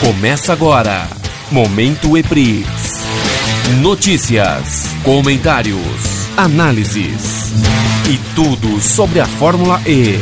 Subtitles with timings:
[0.00, 1.08] Começa agora.
[1.50, 2.66] Momento EPRIX.
[3.80, 5.78] Notícias, comentários,
[6.36, 7.52] análises
[8.10, 10.18] e tudo sobre a Fórmula E.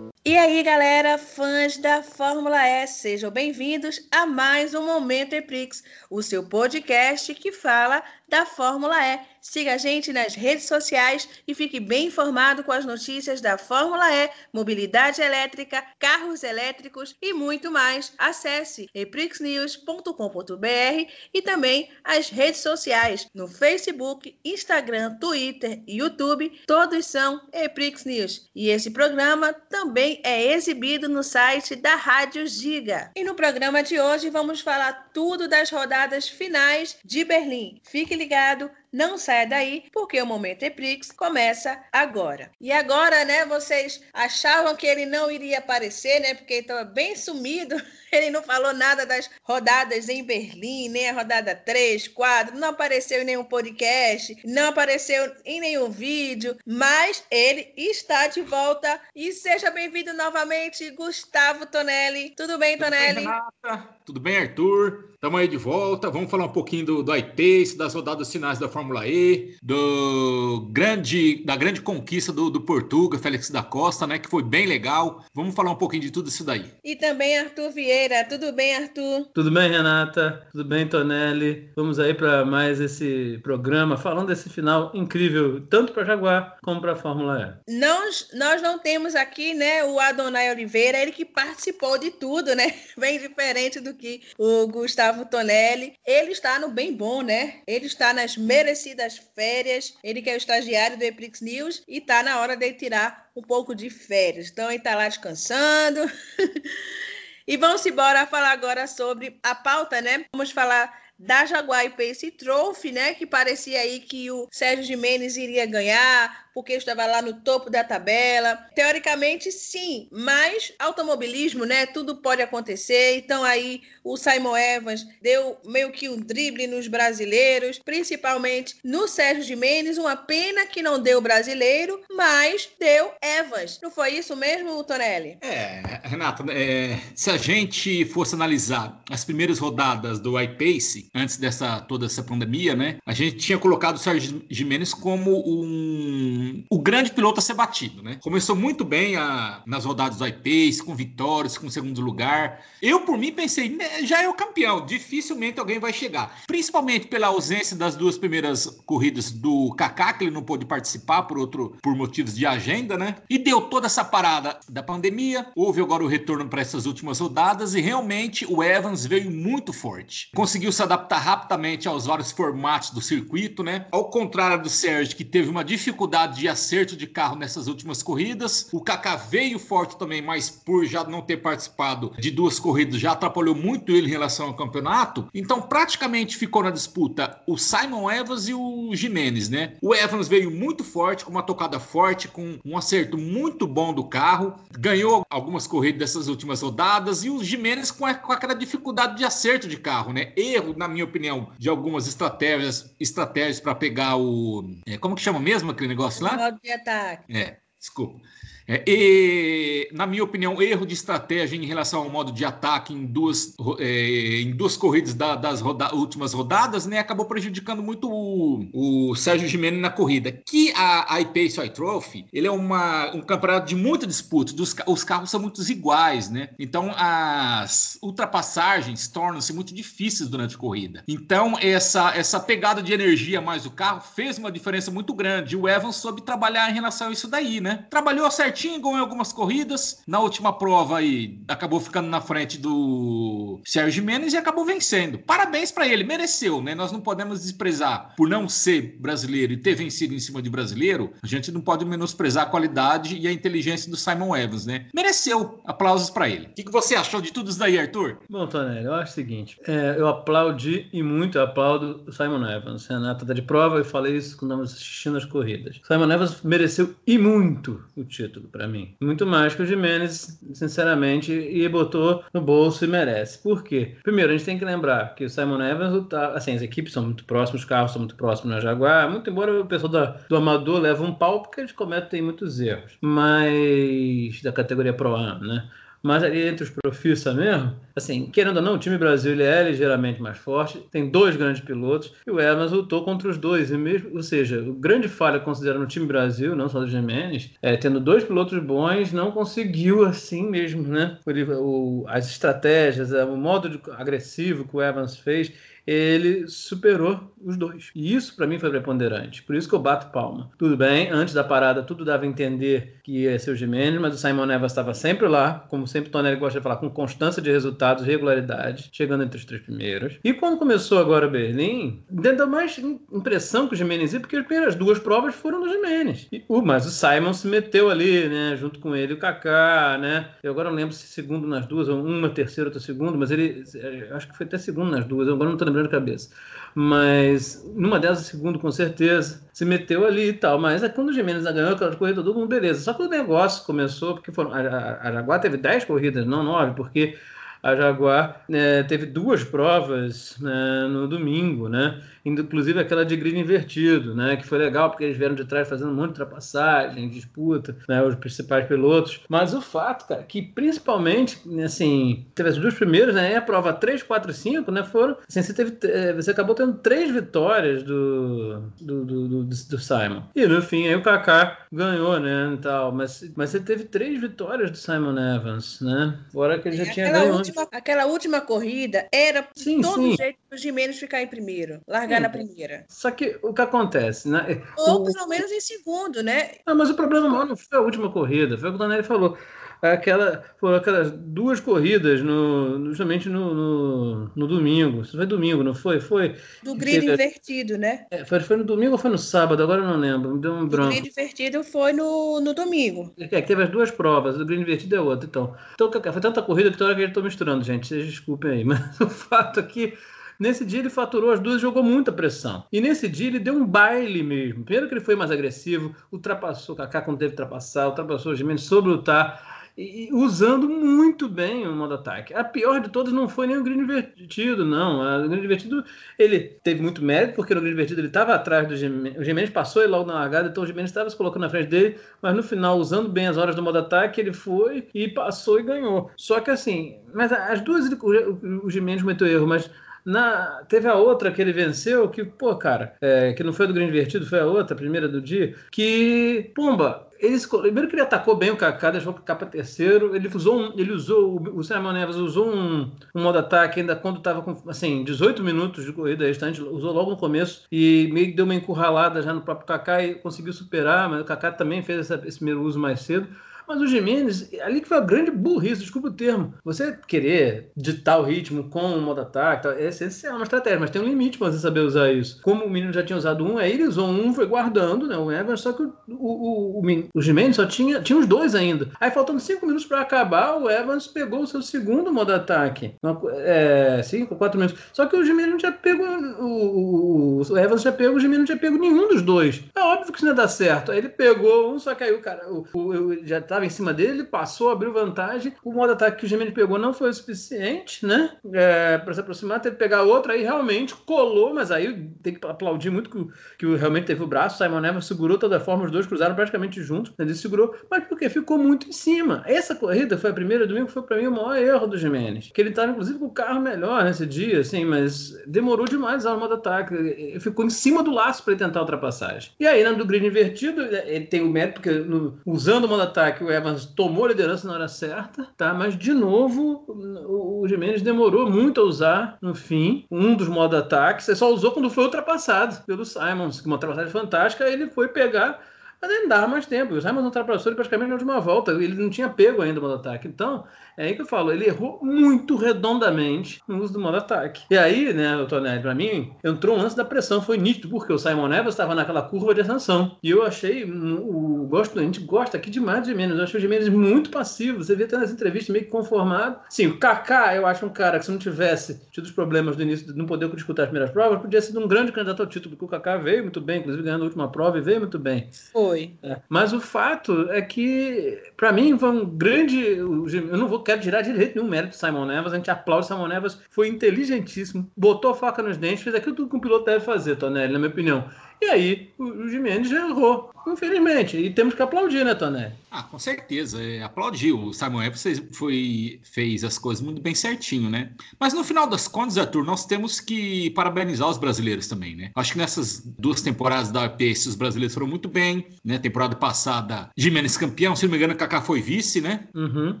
[0.24, 6.22] E aí, galera, fãs da Fórmula E, sejam bem-vindos a mais um Momento EPRIX, o
[6.22, 8.02] seu podcast que fala
[8.32, 9.20] da Fórmula E.
[9.42, 14.08] Siga a gente nas redes sociais e fique bem informado com as notícias da Fórmula
[14.10, 18.12] E, mobilidade elétrica, carros elétricos e muito mais.
[18.16, 26.62] Acesse eprixnews.com.br e também as redes sociais no Facebook, Instagram, Twitter e YouTube.
[26.66, 28.48] Todos são Eprix News.
[28.54, 33.10] E esse programa também é exibido no site da Rádio Giga.
[33.16, 37.80] E no programa de hoje vamos falar tudo das rodadas finais de Berlim.
[37.84, 42.50] Fique ligado, não saia daí, porque o Momento Eprix começa agora.
[42.60, 47.16] E agora, né, vocês achavam que ele não iria aparecer, né, porque ele estava bem
[47.16, 47.74] sumido.
[48.12, 53.22] Ele não falou nada das rodadas em Berlim, nem a rodada 3, 4, não apareceu
[53.22, 59.00] em nenhum podcast, não apareceu em nenhum vídeo, mas ele está de volta.
[59.16, 62.34] E seja bem-vindo novamente, Gustavo Tonelli.
[62.36, 63.24] Tudo bem, Tonelli?
[63.24, 63.88] Tudo bem, Renata?
[64.04, 65.12] Tudo bem, Arthur?
[65.22, 66.10] Estamos aí de volta.
[66.10, 71.44] Vamos falar um pouquinho do, do iPace, das rodadas finais da Fórmula E, do grande,
[71.44, 74.18] da grande conquista do, do Portuga, Félix da Costa, né?
[74.18, 75.24] Que foi bem legal.
[75.32, 76.64] Vamos falar um pouquinho de tudo isso daí.
[76.82, 78.24] E também Arthur Vieira.
[78.24, 79.28] Tudo bem, Arthur?
[79.32, 80.44] Tudo bem, Renata?
[80.50, 81.70] Tudo bem, Tonelli?
[81.76, 86.94] Vamos aí para mais esse programa falando desse final incrível, tanto para Jaguar como para
[86.94, 87.78] a Fórmula E.
[87.78, 92.74] Nós, nós não temos aqui, né, o Adonai Oliveira, ele que participou de tudo, né?
[92.98, 94.01] Bem diferente do que
[94.38, 95.94] o Gustavo Tonelli.
[96.06, 97.62] Ele está no bem bom, né?
[97.66, 99.94] Ele está nas merecidas férias.
[100.02, 103.42] Ele que é o estagiário do Eprix News e está na hora de tirar um
[103.42, 104.48] pouco de férias.
[104.50, 106.00] Então ele está lá descansando.
[107.46, 110.24] e vamos embora falar agora sobre a pauta, né?
[110.32, 113.14] Vamos falar da Jaguar e Pace Trophy, né?
[113.14, 117.84] Que parecia aí que o Sérgio Jimenez iria ganhar, porque estava lá no topo da
[117.84, 118.56] tabela.
[118.74, 121.86] Teoricamente, sim, mas automobilismo, né?
[121.86, 123.16] Tudo pode acontecer.
[123.16, 129.42] Então aí o Simon Evans deu meio que um drible nos brasileiros, principalmente no Sérgio
[129.42, 129.98] Jimenez.
[129.98, 133.78] Uma pena que não deu brasileiro, mas deu Evans.
[133.82, 135.38] Não foi isso mesmo, Tonelli?
[135.40, 141.80] É, Renata, é, se a gente fosse analisar as primeiras rodadas do iPace, antes dessa
[141.80, 142.98] toda essa pandemia, né?
[143.06, 148.02] A gente tinha colocado o Sérgio Jimenez como um o grande piloto a ser batido,
[148.02, 148.18] né?
[148.22, 152.60] Começou muito bem a, nas rodadas do iPace, com vitórias, com segundo lugar.
[152.80, 156.42] Eu, por mim, pensei, né, já é o campeão, dificilmente alguém vai chegar.
[156.46, 161.38] Principalmente pela ausência das duas primeiras corridas do Kaká, que ele não pôde participar por
[161.38, 163.16] outro por motivos de agenda, né?
[163.28, 165.46] E deu toda essa parada da pandemia.
[165.54, 170.30] Houve agora o retorno para essas últimas rodadas e realmente o Evans veio muito forte.
[170.34, 173.86] Conseguiu se adaptar rapidamente aos vários formatos do circuito, né?
[173.90, 178.68] Ao contrário do Sérgio, que teve uma dificuldade de acerto de carro nessas últimas corridas.
[178.72, 183.12] O Kaká veio forte também, mas por já não ter participado de duas corridas, já
[183.12, 185.28] atrapalhou muito ele em relação ao campeonato.
[185.34, 189.74] Então, praticamente ficou na disputa o Simon Evans e o Jimenez, né?
[189.80, 194.04] O Evans veio muito forte, com uma tocada forte, com um acerto muito bom do
[194.04, 194.54] carro.
[194.78, 197.24] Ganhou algumas corridas dessas últimas rodadas.
[197.24, 200.32] E o Jimenez com, com aquela dificuldade de acerto de carro, né?
[200.36, 204.64] Erro, na minha opinião, de algumas estratégias estratégias para pegar o.
[204.86, 206.36] É, como que chama mesmo aquele negócio lá?
[206.36, 207.36] Modo de ataque.
[207.36, 208.20] É, desculpa.
[208.66, 213.04] É, e, na minha opinião, erro de estratégia em relação ao modo de ataque em
[213.04, 219.10] duas, é, em duas corridas da, das roda últimas rodadas, né, acabou prejudicando muito o,
[219.10, 220.32] o Sérgio Gimenez na corrida.
[220.32, 225.30] Que a, iPace iTrophy, ele é uma, um campeonato de muita disputa, dos, os carros
[225.30, 226.50] são muito iguais, né?
[226.58, 231.02] Então as ultrapassagens tornam-se muito difíceis durante a corrida.
[231.06, 235.56] Então essa, essa pegada de energia mais do carro fez uma diferença muito grande.
[235.56, 237.71] O Evans soube trabalhar em relação a isso daí, né?
[237.76, 240.02] Trabalhou certinho ganhou algumas corridas.
[240.06, 245.18] Na última prova aí, acabou ficando na frente do Sérgio Mendes e acabou vencendo.
[245.18, 246.74] Parabéns para ele, mereceu, né?
[246.74, 251.12] Nós não podemos desprezar por não ser brasileiro e ter vencido em cima de brasileiro.
[251.22, 254.86] A gente não pode menosprezar a qualidade e a inteligência do Simon Evans, né?
[254.94, 255.60] Mereceu.
[255.64, 256.46] Aplausos para ele.
[256.46, 258.18] O que, que, você achou de tudo isso daí, Arthur?
[258.28, 262.46] Bom, Tonelli, eu acho o seguinte: é, eu aplaudi e muito eu aplaudo o Simon
[262.46, 262.86] Evans.
[262.86, 265.80] Renata tá de prova, eu falei isso quando estávamos assistindo as corridas.
[265.86, 268.94] Simon Evans mereceu e muito muito o título para mim.
[269.00, 273.38] Muito mais que o Jimenez, sinceramente, e botou no bolso e merece.
[273.40, 273.96] Por quê?
[274.02, 277.24] Primeiro, a gente tem que lembrar que o Simon Evans, assim, as equipes são muito
[277.24, 280.80] próximas, os carros são muito próximos na Jaguar, muito embora o pessoal da, do amador
[280.80, 282.98] leve um pau porque eles cometem muitos erros.
[283.00, 285.70] Mas da categoria Pro Am, né?
[286.02, 289.62] Mas ali entre os profissa mesmo, assim, querendo ou não, o time Brasil ele é
[289.62, 293.76] ligeiramente mais forte, tem dois grandes pilotos, e o Evans lutou contra os dois, e
[293.76, 297.76] mesmo, ou seja, o grande falha considerando o time Brasil, não só do Jimenez, é,
[297.76, 301.18] tendo dois pilotos bons, não conseguiu assim mesmo, né?
[301.60, 305.52] O, as estratégias, o modo de, agressivo que o Evans fez,
[305.86, 307.90] ele superou os dois.
[307.94, 309.42] E isso para mim foi preponderante.
[309.42, 310.50] Por isso que eu bato palma.
[310.58, 314.14] Tudo bem, antes da parada tudo dava a entender que ia ser o Jimenez, mas
[314.14, 317.42] o Simon Evans estava sempre lá, como sempre o Tonelli gosta de falar, com constância
[317.42, 320.18] de resultados, regularidade, chegando entre os três primeiros.
[320.22, 324.74] E quando começou agora Berlim, deu mais impressão que o Jimenez ia, porque as primeiras
[324.74, 326.28] duas provas foram do Jimenez.
[326.32, 330.28] E, uh, mas o Simon se meteu ali, né, junto com ele, o Kaká, né?
[330.42, 333.64] Eu agora não lembro se segundo nas duas, ou uma terceira, outra segundo, mas ele,
[334.12, 336.30] acho que foi até segundo nas duas, eu agora não estou lembrando de cabeça.
[336.74, 340.58] Mas numa dessas, segundo, com certeza, se meteu ali e tal.
[340.58, 342.80] Mas é quando o Jimenez ganhou aquela corrida, todo mundo beleza.
[342.80, 346.42] Só que o negócio começou, porque foram, a, a, a Jaguar teve 10 corridas, não
[346.42, 347.18] 9, porque
[347.62, 352.02] a Jaguar é, teve duas provas né, no domingo, né?
[352.24, 354.36] Inclusive aquela de grid invertido, né?
[354.36, 358.02] Que foi legal porque eles vieram de trás fazendo um monte de ultrapassagem, disputa, né?
[358.02, 359.20] Os principais pilotos.
[359.28, 363.32] Mas o fato, cara, que principalmente, assim, teve as duas primeiras, né?
[363.32, 364.84] E a prova 3, 4 5, né?
[364.84, 365.16] Foram.
[365.28, 370.22] Assim, você, teve, eh, você acabou tendo três vitórias do, do, do, do, do Simon.
[370.34, 372.52] E no fim, aí o Kaká ganhou, né?
[372.54, 372.92] E tal.
[372.92, 376.18] Mas, mas você teve três vitórias do Simon Evans, né?
[376.32, 377.34] Fora que ele já tinha ganho.
[377.34, 380.16] Última, aquela última corrida era sim, todo sim.
[380.16, 381.80] jeito o Jimenez ficar em primeiro.
[381.88, 382.84] Largar na primeira.
[382.88, 384.62] Só que o que acontece, né?
[384.76, 386.52] Ou pelo menos em segundo, né?
[386.66, 389.04] Não, mas o problema maior não foi a última corrida, foi o que o Daniel
[389.04, 389.36] falou.
[389.82, 395.04] Aquela, foram aquelas duas corridas no, justamente no, no, no domingo.
[395.04, 395.98] Foi domingo, não foi?
[395.98, 396.36] Foi.
[396.62, 397.12] Do grid teve...
[397.14, 398.06] invertido, né?
[398.08, 399.60] É, foi, foi no domingo ou foi no sábado?
[399.60, 400.36] Agora eu não lembro.
[400.36, 400.90] Me deu um branco.
[400.90, 403.12] O grid invertido foi no, no domingo.
[403.18, 404.38] É, que teve as duas provas.
[404.38, 405.26] O grid invertido é outro.
[405.28, 407.88] Então, então foi tanta corrida que toda hora que eu estou misturando, gente.
[407.88, 408.62] Vocês desculpem aí.
[408.64, 409.98] Mas o fato é que
[410.42, 412.64] Nesse dia ele faturou as duas e jogou muita pressão.
[412.72, 414.64] E nesse dia ele deu um baile mesmo.
[414.64, 418.62] Primeiro que ele foi mais agressivo, ultrapassou o Kaká quando teve ultrapassar, ultrapassou o Jimenez,
[418.62, 419.62] soube lutar.
[419.78, 422.34] E, usando muito bem o modo ataque.
[422.34, 425.24] A pior de todas não foi nem o Green Invertido, não.
[425.24, 425.84] O Green Invertido
[426.18, 429.16] ele teve muito mérito, porque no Green Invertido ele estava atrás do Jimenez.
[429.16, 431.68] O Jimenez passou ele logo na largada, então o Jimenez estava se colocando na frente
[431.68, 435.60] dele, mas no final, usando bem as horas do modo ataque, ele foi e passou
[435.60, 436.10] e ganhou.
[436.16, 439.70] Só que assim, mas as duas o, Jimenez cometeu erro, mas
[440.04, 443.72] na, teve a outra que ele venceu, que, pô, cara, é, que não foi do
[443.72, 448.02] Grande Invertido, foi a outra, a primeira do dia, que, pumba, ele, primeiro que ele
[448.02, 450.16] atacou bem o Kaká, deixou o Kaká para terceiro.
[450.16, 454.18] Ele usou, um, ele usou o Simon Neves usou um, um modo ataque ainda quando
[454.18, 458.32] estava com assim 18 minutos de corrida restante, usou logo no começo e meio que
[458.32, 462.00] deu uma encurralada já no próprio Kaká e conseguiu superar, mas o Kaká também fez
[462.00, 463.28] essa, esse primeiro uso mais cedo.
[463.66, 466.54] Mas o Jimenez, ali que foi a grande burrice, desculpa o termo.
[466.64, 471.00] Você querer ditar o ritmo com o modo ataque, é essencial uma estratégia, mas tem
[471.00, 472.40] um limite para você saber usar isso.
[472.42, 475.16] Como o menino já tinha usado um, aí ele usou um, foi guardando, né?
[475.16, 478.88] O Evans, só que o, o, o, o, Jimenez só tinha, tinha os dois ainda.
[479.00, 482.94] Aí faltando cinco minutos para acabar, o Evans pegou o seu segundo modo ataque.
[483.34, 484.80] É, cinco, quatro minutos.
[484.92, 486.02] Só que o Jimenez não tinha pego.
[486.02, 489.62] O, o, o Evans já pegou, o Jimenez não tinha pego nenhum dos dois.
[489.74, 490.92] É óbvio que isso não ia dar certo.
[490.92, 493.92] Aí ele pegou um, só que aí o cara o, o, já estava em cima
[493.92, 495.52] dele, ele passou, abriu vantagem.
[495.62, 498.30] O modo ataque que o Gemini pegou não foi o suficiente, né?
[498.52, 502.46] É, para se aproximar, teve que pegar outro, aí realmente colou, mas aí tem que
[502.46, 503.26] aplaudir muito que,
[503.58, 504.58] que realmente teve o braço.
[504.58, 507.12] Simon Evans segurou toda forma, os dois cruzaram praticamente juntos.
[507.18, 509.42] Ele segurou, mas porque ficou muito em cima.
[509.46, 512.50] Essa corrida foi a primeira domingo, foi para mim o maior erro do Jimenez.
[512.52, 516.36] Que ele estava, inclusive, com o carro melhor nesse dia, assim, mas demorou demais a
[516.36, 516.94] modo ataque.
[516.94, 519.50] Ele ficou em cima do laço para tentar a ultrapassagem.
[519.60, 523.02] E aí, no do grid invertido, ele tem o mérito, porque no, usando o modo
[523.02, 525.74] ataque, o Evans tomou a liderança na hora certa, tá?
[525.74, 530.78] Mas, de novo, o, o Jimenez demorou muito a usar, no fim, um dos modos
[530.78, 531.28] ataques.
[531.28, 535.60] Ele só usou quando foi ultrapassado pelo Simons, que uma ultrapassagem fantástica, ele foi pegar
[536.02, 536.94] mas ele dava mais tempo.
[536.94, 538.72] O Simons ultrapassou ele praticamente na última volta.
[538.72, 540.26] Ele não tinha pego ainda o modo ataque.
[540.26, 540.64] Então,
[540.96, 544.64] é aí que eu falo, ele errou muito redondamente no uso do modo ataque.
[544.68, 548.12] E aí, né, o Tonelli, pra mim, entrou um lance da pressão, foi nítido, porque
[548.12, 550.18] o Simon Evans estava naquela curva de ascensão.
[550.20, 553.38] E eu achei, o, gosto, a gente gosta aqui demais de Menos.
[553.38, 554.82] Eu achei o Jimenez muito passivo.
[554.82, 556.56] Você vê até nas entrevistas meio que conformado.
[556.68, 559.82] Sim, o Kaká, eu acho um cara que se não tivesse tido os problemas do
[559.82, 562.74] início de não poder disputar as primeiras provas, podia ser um grande candidato ao título,
[562.76, 565.48] porque o Kaká veio muito bem, inclusive ganhando a última prova e veio muito bem.
[565.72, 565.91] Foi.
[565.92, 566.14] Foi.
[566.22, 566.38] É.
[566.48, 569.78] Mas o fato é que, para mim, foi um grande.
[569.78, 572.52] Eu não vou quero tirar de jeito nenhum mérito do Simon Nevas.
[572.52, 576.34] A gente aplaude o Simon Nevas, foi inteligentíssimo, botou a faca nos dentes, fez aquilo
[576.34, 578.24] tudo que um piloto deve fazer, Tonelli, na minha opinião.
[578.60, 581.36] E aí, o, o Jimenez já errou, infelizmente.
[581.36, 582.72] E temos que aplaudir, né, Tonelli?
[582.90, 583.82] Ah, com certeza.
[583.82, 584.58] É, aplaudiu.
[584.58, 588.12] O Simon Evans foi, fez as coisas muito bem certinho, né?
[588.38, 592.30] Mas no final das contas, Arthur, nós temos que parabenizar os brasileiros também, né?
[592.36, 595.98] Acho que nessas duas temporadas da APS os brasileiros foram muito bem, né?
[595.98, 599.48] Temporada passada, Jimenez campeão, se não me engano, Kaká foi vice, né?
[599.54, 600.00] Uhum.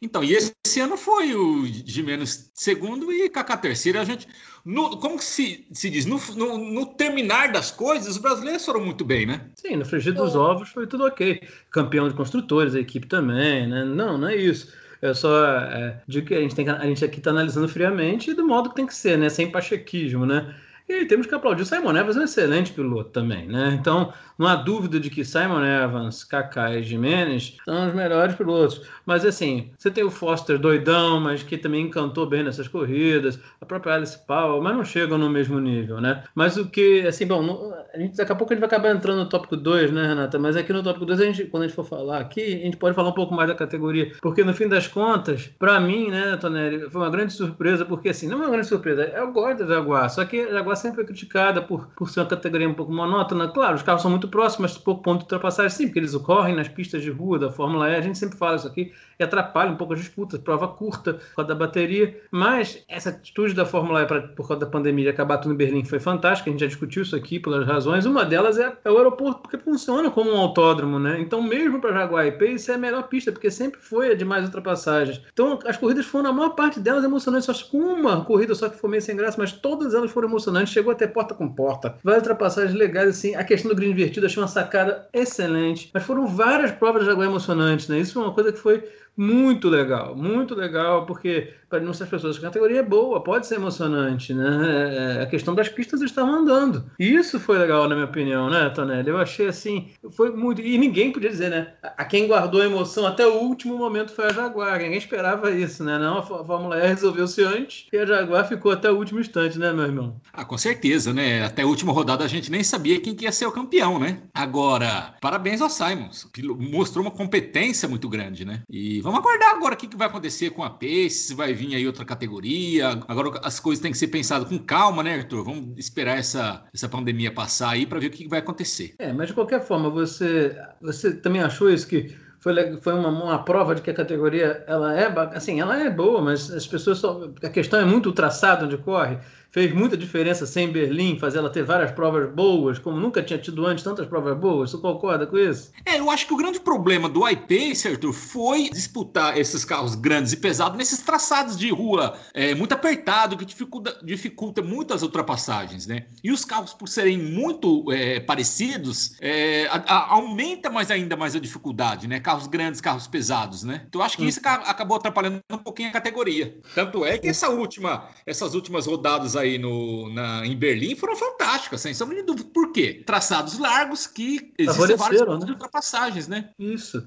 [0.00, 4.00] Então, e esse, esse ano foi o Jimenez segundo e Kaká terceiro.
[4.00, 4.26] A gente,
[4.64, 6.06] no, como que se, se diz?
[6.06, 9.46] No, no, no, terminar das coisas, os brasileiros foram muito bem, né?
[9.56, 11.42] Sim, no frigir dos ovos foi tudo ok.
[11.70, 13.84] Campeão de construtores, a equipe também, né?
[13.84, 14.72] Não, não é isso.
[15.02, 18.46] Eu só é, digo que a gente, tem a gente aqui está analisando friamente do
[18.46, 19.28] modo que tem que ser, né?
[19.28, 20.54] Sem pachequismo, né?
[20.90, 23.78] E temos que aplaudir o Simon Evans, é um excelente piloto também, né?
[23.80, 28.82] Então, não há dúvida de que Simon Evans, Kaká e Jimenez são os melhores pilotos.
[29.06, 33.66] Mas, assim, você tem o Foster doidão, mas que também encantou bem nessas corridas, a
[33.66, 36.24] própria Alice Powell, mas não chegam no mesmo nível, né?
[36.34, 39.18] Mas o que, assim, bom, a gente, daqui a pouco a gente vai acabar entrando
[39.18, 40.40] no tópico 2, né, Renata?
[40.40, 42.76] Mas aqui no tópico 2, a gente, quando a gente for falar aqui, a gente
[42.76, 46.36] pode falar um pouco mais da categoria, porque no fim das contas, para mim, né,
[46.36, 49.74] Tonelli, foi uma grande surpresa, porque, assim, não é uma grande surpresa, eu gosto da
[49.74, 52.92] Jaguar, só que a Jaguar sempre foi criticada por, por ser uma categoria um pouco
[52.92, 53.48] monótona.
[53.48, 56.54] Claro, os carros são muito próximos, mas pouco ponto de ultrapassagem, sim, porque eles ocorrem
[56.54, 57.96] nas pistas de rua da Fórmula E.
[57.96, 61.36] A gente sempre fala isso aqui e atrapalha um pouco as disputas, prova curta por
[61.36, 62.18] causa da bateria.
[62.30, 65.56] Mas essa atitude da Fórmula E pra, por causa da pandemia de acabar tudo em
[65.56, 66.48] Berlim foi fantástica.
[66.48, 68.06] A gente já discutiu isso aqui pelas razões.
[68.06, 71.20] Uma delas é, é o aeroporto, porque funciona como um autódromo, né?
[71.20, 74.24] Então, mesmo para Jaguar e Pace, é a melhor pista, porque sempre foi a de
[74.24, 75.20] mais ultrapassagens.
[75.32, 77.46] Então, as corridas foram, a maior parte delas, emocionantes.
[77.46, 80.69] Só com uma corrida só que foi meio sem graça, mas todas elas foram emocionantes.
[80.70, 81.96] Chegou até porta com porta.
[82.02, 83.34] Várias ultrapassagens legais, assim.
[83.34, 85.90] A questão do green invertido, achei uma sacada excelente.
[85.92, 87.98] Mas foram várias provas de Jaguar emocionantes, né?
[87.98, 88.82] Isso foi uma coisa que foi
[89.20, 94.32] muito legal, muito legal, porque para muitas pessoas a categoria é boa, pode ser emocionante,
[94.32, 95.18] né?
[95.18, 96.90] É, a questão das pistas estavam andando.
[96.98, 99.10] Isso foi legal, na minha opinião, né, Tonelli?
[99.10, 100.62] Eu achei assim, foi muito.
[100.62, 101.74] E ninguém podia dizer, né?
[101.82, 104.78] A quem guardou a emoção até o último momento foi a Jaguar.
[104.78, 105.98] Ninguém esperava isso, né?
[105.98, 109.70] Não, a Fórmula E resolveu-se antes e a Jaguar ficou até o último instante, né,
[109.70, 110.18] meu irmão?
[110.32, 111.44] Ah, com certeza, né?
[111.44, 114.22] Até a última rodada a gente nem sabia quem que ia ser o campeão, né?
[114.32, 116.26] Agora, parabéns ao Simons.
[116.58, 118.62] Mostrou uma competência muito grande, né?
[118.70, 121.74] E vamos aguardar agora o que, que vai acontecer com a Pace, se vai vir
[121.74, 123.00] aí outra categoria.
[123.08, 125.44] Agora as coisas têm que ser pensadas com calma, né, Arthur?
[125.44, 128.94] Vamos esperar essa, essa pandemia passar aí para ver o que, que vai acontecer.
[128.98, 133.44] É, mas de qualquer forma, você, você também achou isso que foi, foi uma, uma
[133.44, 137.30] prova de que a categoria ela é assim ela é boa mas as pessoas só,
[137.42, 139.18] a questão é muito o traçado onde corre
[139.50, 143.66] fez muita diferença sem Berlim, fazer ela ter várias provas boas, como nunca tinha tido
[143.66, 144.70] antes tantas provas boas.
[144.70, 145.72] Você concorda com isso?
[145.84, 150.32] É, eu acho que o grande problema do iPace, Arthur, foi disputar esses carros grandes
[150.32, 156.06] e pesados nesses traçados de rua é, muito apertado, que dificulta, dificulta muitas ultrapassagens, né?
[156.22, 161.34] E os carros, por serem muito é, parecidos, é, a, a, aumenta mais ainda mais
[161.34, 162.20] a dificuldade, né?
[162.20, 163.84] Carros grandes, carros pesados, né?
[163.88, 166.56] Então eu acho que isso acabou atrapalhando um pouquinho a categoria.
[166.74, 171.80] Tanto é que essa última, essas últimas rodadas aí no, na, em Berlim foram fantásticas,
[171.80, 172.48] sem sombra de dúvida.
[172.52, 173.02] Por quê?
[173.04, 175.46] Traçados largos que existem vários né?
[175.46, 176.50] de ultrapassagens, né?
[176.58, 177.04] Isso.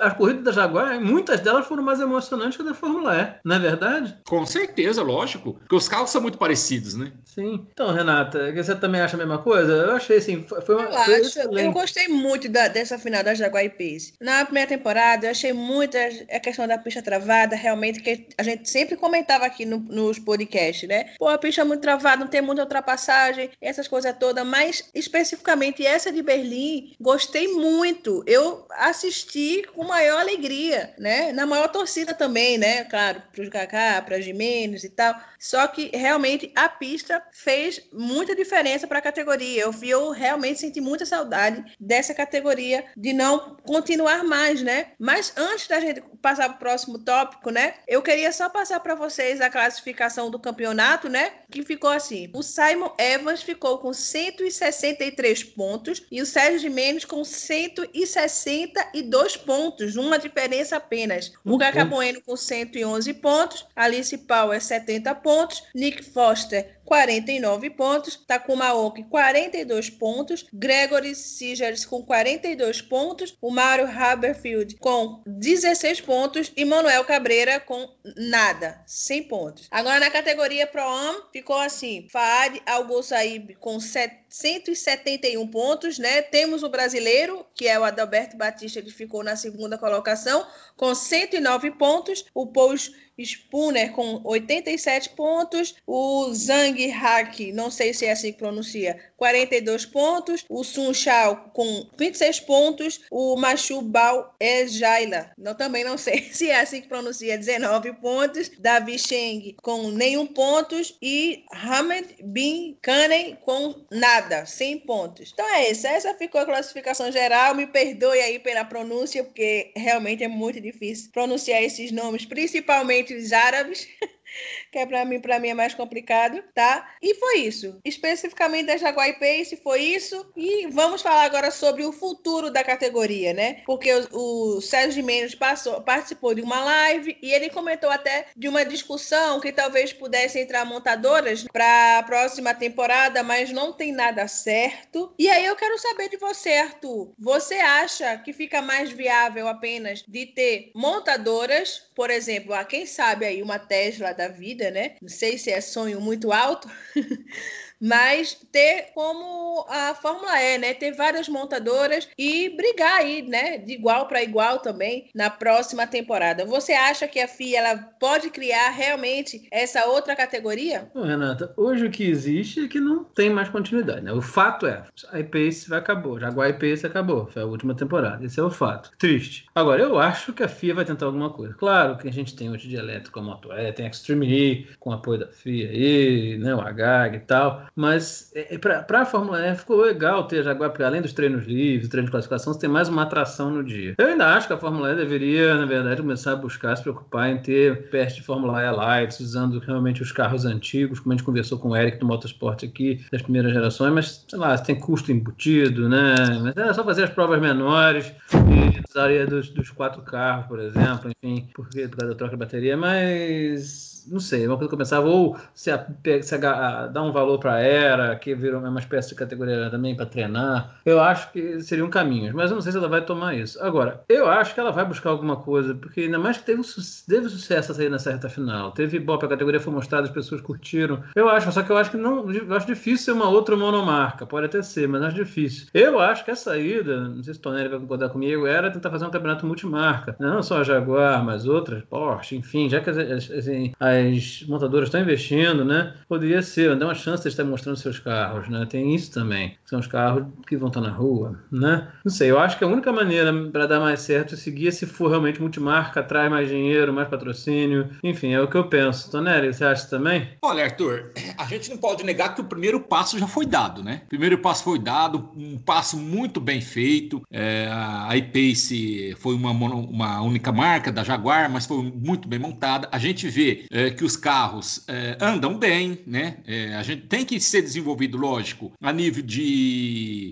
[0.00, 3.56] A corrida da Jaguar, muitas delas foram mais emocionantes que a da Fórmula E, não
[3.56, 4.16] é verdade?
[4.26, 5.54] Com certeza, lógico.
[5.54, 7.12] Porque os carros são muito parecidos, né?
[7.24, 7.66] Sim.
[7.72, 9.72] Então, Renata, você também acha a mesma coisa?
[9.72, 10.84] Eu achei assim, foi uma.
[10.84, 11.38] Eu acho.
[11.40, 14.14] Eu gostei muito da, dessa final da Jaguar e Pace.
[14.20, 18.68] Na primeira temporada, eu achei muito a questão da pista travada, realmente, que a gente
[18.68, 21.10] sempre comentava aqui no, nos podcasts, né?
[21.18, 25.84] Pô, a pista é muito travada, não tem muita ultrapassagem, essas coisas todas, mas especificamente
[25.84, 28.22] essa de Berlim, gostei muito.
[28.26, 31.32] Eu assisti com maior alegria, né?
[31.32, 32.84] Na maior torcida também, né?
[32.84, 35.14] Claro, para os Kaká, para Jimenez e tal.
[35.38, 39.62] Só que realmente a pista fez muita diferença para a categoria.
[39.62, 44.92] Eu, eu realmente senti muita saudade dessa categoria de não continuar mais, né?
[44.98, 47.74] Mas antes da gente passar para o próximo tópico, né?
[47.88, 51.32] Eu queria só passar para vocês a classificação do campeonato, né?
[51.50, 57.24] Que ficou assim: o Simon Evans ficou com 163 pontos e o Sérgio Jimenez com
[57.24, 61.32] 162 pontos pontos, uma diferença apenas.
[61.44, 68.74] O Gaca Bueno com 111 pontos, Alice Power 70 pontos, Nick Foster 49 pontos, Takuma
[68.74, 76.66] Oki 42 pontos, Gregory Sigers com 42 pontos, o Mario Haberfield com 16 pontos e
[76.66, 79.68] Manuel Cabreira com nada, 100 pontos.
[79.70, 86.20] Agora na categoria Pro Am ficou assim, Faad Algossaib com 171 pontos, né?
[86.20, 90.46] Temos o brasileiro, que é o Adalberto Batista, que ficou na segunda colocação,
[90.76, 92.26] com 109 pontos.
[92.34, 92.76] O Paul
[93.18, 99.86] Spooner com 87 pontos, o Zhang Hak, não sei se é assim que pronuncia, 42
[99.86, 106.22] pontos, o Sun Shao com 26 pontos, o Machu Bao Ejaila, não, também não sei
[106.32, 112.76] se é assim que pronuncia, 19 pontos, Davi Sheng com nenhum pontos e Hamed Bin
[112.80, 115.30] Kanen com nada, 100 pontos.
[115.32, 120.24] Então é isso, essa ficou a classificação geral, me perdoe aí pela pronúncia, porque realmente
[120.24, 123.88] é muito difícil pronunciar esses nomes, principalmente os árabes.
[124.70, 126.94] que é para mim, para mim é mais complicado, tá?
[127.00, 127.78] E foi isso.
[127.84, 130.32] Especificamente da Jaguar Pace foi isso.
[130.36, 133.62] E vamos falar agora sobre o futuro da categoria, né?
[133.66, 138.48] Porque o, o Sérgio Mendes passou, participou de uma live e ele comentou até de
[138.48, 144.26] uma discussão que talvez pudesse entrar montadoras para a próxima temporada, mas não tem nada
[144.28, 145.14] certo.
[145.18, 147.12] E aí eu quero saber de você, Arthur.
[147.18, 153.26] Você acha que fica mais viável apenas de ter montadoras, por exemplo, a quem sabe
[153.26, 154.96] aí uma Tesla da vida, né?
[155.00, 156.68] Não sei se é sonho muito alto,
[157.82, 160.74] mas ter como a Fórmula E, né?
[160.74, 163.58] Ter várias montadoras e brigar aí, né?
[163.58, 166.46] De igual para igual também na próxima temporada.
[166.46, 170.90] Você acha que a FIA ela pode criar realmente essa outra categoria?
[170.94, 174.12] Bom, Renata, hoje o que existe é que não tem mais continuidade, né?
[174.12, 178.24] O fato é, a iPace vai acabou, Jaguar iPace acabou, foi a última temporada.
[178.24, 178.90] Esse é o fato.
[178.98, 179.46] Triste.
[179.54, 181.54] Agora, eu acho que a FIA vai tentar alguma coisa.
[181.54, 184.66] Claro que a gente tem hoje de elétrico, a Moto E, tem a Extreme E,
[184.78, 187.66] com apoio da FIA e, né, o HAG e tal.
[187.74, 191.46] Mas é, é para a Fórmula E ficou legal ter Jaguar, porque além dos treinos
[191.46, 193.94] livres, treinos de classificação, você tem mais uma atração no dia.
[193.98, 197.30] Eu ainda acho que a Fórmula E deveria, na verdade, começar a buscar, se preocupar
[197.30, 201.24] em ter peste de Fórmula E Lights, usando realmente os carros antigos, como a gente
[201.24, 205.10] conversou com o Eric do Motorsport aqui, das primeiras gerações, mas sei lá, tem custo
[205.10, 206.14] embutido, né?
[206.42, 211.10] Mas é só fazer as provas menores e usaria dos, dos quatro carros, por exemplo,
[211.22, 214.78] enfim, porque por causa da troca de bateria, mas não sei, uma coisa que eu
[214.78, 215.86] pensava, ou se, a,
[216.22, 219.70] se a, a, dar um valor para a era, que virou uma espécie de categoria
[219.70, 223.04] também para treinar, eu acho que seriam caminhos, mas eu não sei se ela vai
[223.04, 223.62] tomar isso.
[223.62, 226.62] Agora, eu acho que ela vai buscar alguma coisa, porque ainda mais que teve,
[227.08, 230.40] teve sucesso essa aí nessa reta final, teve Ibope, a categoria foi mostrada, as pessoas
[230.40, 231.02] curtiram.
[231.14, 234.26] Eu acho, só que eu acho que não, eu acho difícil ser uma outra monomarca,
[234.26, 235.66] pode até ser, mas acho difícil.
[235.74, 238.90] Eu acho que a saída, não sei se o Tonelli vai concordar comigo, era tentar
[238.90, 242.98] fazer um campeonato multimarca, não só a Jaguar, mas outras, Porsche, enfim, já que as,
[242.98, 245.94] assim, as montadoras estão investindo, né?
[246.08, 248.66] Poderia ser, dar uma chance de estar mostrando seus carros, né?
[248.66, 249.58] Tem isso também.
[249.72, 251.88] São os carros que vão estar na rua, né?
[252.04, 254.84] Não sei, eu acho que a única maneira para dar mais certo é seguir se
[254.84, 257.88] for realmente multimarca, traz mais dinheiro, mais patrocínio.
[258.04, 259.10] Enfim, é o que eu penso.
[259.10, 260.28] Tonelli, você acha também?
[260.42, 264.02] Olha, Arthur, a gente não pode negar que o primeiro passo já foi dado, né?
[264.04, 267.22] O primeiro passo foi dado, um passo muito bem feito.
[267.32, 272.90] É, a iPace foi uma, uma única marca da Jaguar, mas foi muito bem montada.
[272.92, 276.36] A gente vê é, que os carros é, andam bem, né?
[276.46, 279.61] É, a gente tem que ser desenvolvido, lógico, a nível de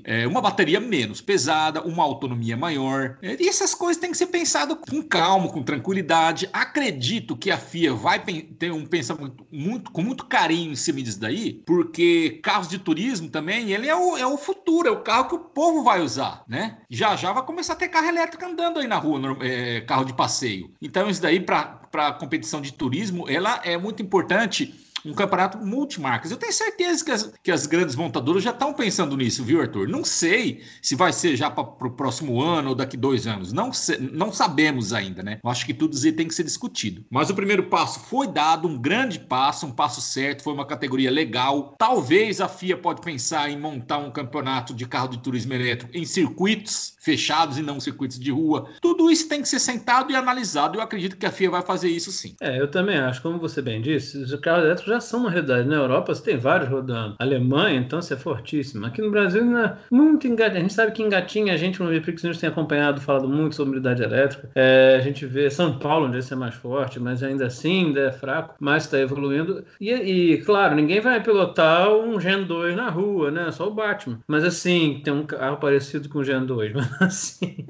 [0.05, 3.19] é, uma bateria menos pesada, uma autonomia maior.
[3.23, 6.49] É, e essas coisas têm que ser pensado com calma, com tranquilidade.
[6.53, 11.21] Acredito que a FIA vai ter um pensamento muito, com muito carinho em cima disso
[11.21, 15.29] daí, porque carros de turismo também, ele é o, é o futuro, é o carro
[15.29, 16.79] que o povo vai usar, né?
[16.89, 20.15] Já já vai começar a ter carro elétrico andando aí na rua, é, carro de
[20.15, 20.71] passeio.
[20.81, 26.31] Então isso daí para competição de turismo, ela é muito importante um campeonato multimarcas.
[26.31, 29.89] Eu tenho certeza que as, que as grandes montadoras já estão pensando nisso, viu, Arthur?
[29.89, 33.53] Não sei se vai ser já para o próximo ano ou daqui dois anos.
[33.53, 35.39] Não, se, não sabemos ainda, né?
[35.43, 37.05] Eu acho que tudo isso tem que ser discutido.
[37.11, 41.11] Mas o primeiro passo foi dado, um grande passo, um passo certo, foi uma categoria
[41.11, 41.75] legal.
[41.79, 46.05] Talvez a FIA pode pensar em montar um campeonato de carro de turismo elétrico em
[46.05, 48.69] circuitos fechados e não circuitos de rua.
[48.81, 50.79] Tudo isso tem que ser sentado e analisado.
[50.79, 52.35] Eu acredito que a FIA vai fazer isso sim.
[52.41, 53.23] É, eu também acho.
[53.23, 55.69] Como você bem disse, os carros elétricos já são uma realidade.
[55.69, 57.17] Na Europa você tem vários rodando.
[57.19, 58.89] A Alemanha, então, você é fortíssima.
[58.89, 60.59] Aqui no Brasil, é muito engatinha.
[60.59, 63.75] A gente sabe que engatinha a gente, no Viprix News tem acompanhado, falado muito sobre
[63.75, 64.51] unidade elétrica.
[64.55, 68.01] É, a gente vê São Paulo, onde esse é mais forte, mas ainda assim ainda
[68.01, 69.65] é fraco, mas está evoluindo.
[69.81, 73.51] E, e, claro, ninguém vai pilotar um Gen 2 na rua, né?
[73.51, 74.21] Só o Batman.
[74.27, 77.67] Mas assim, tem um carro parecido com o Gen 2, mas assim,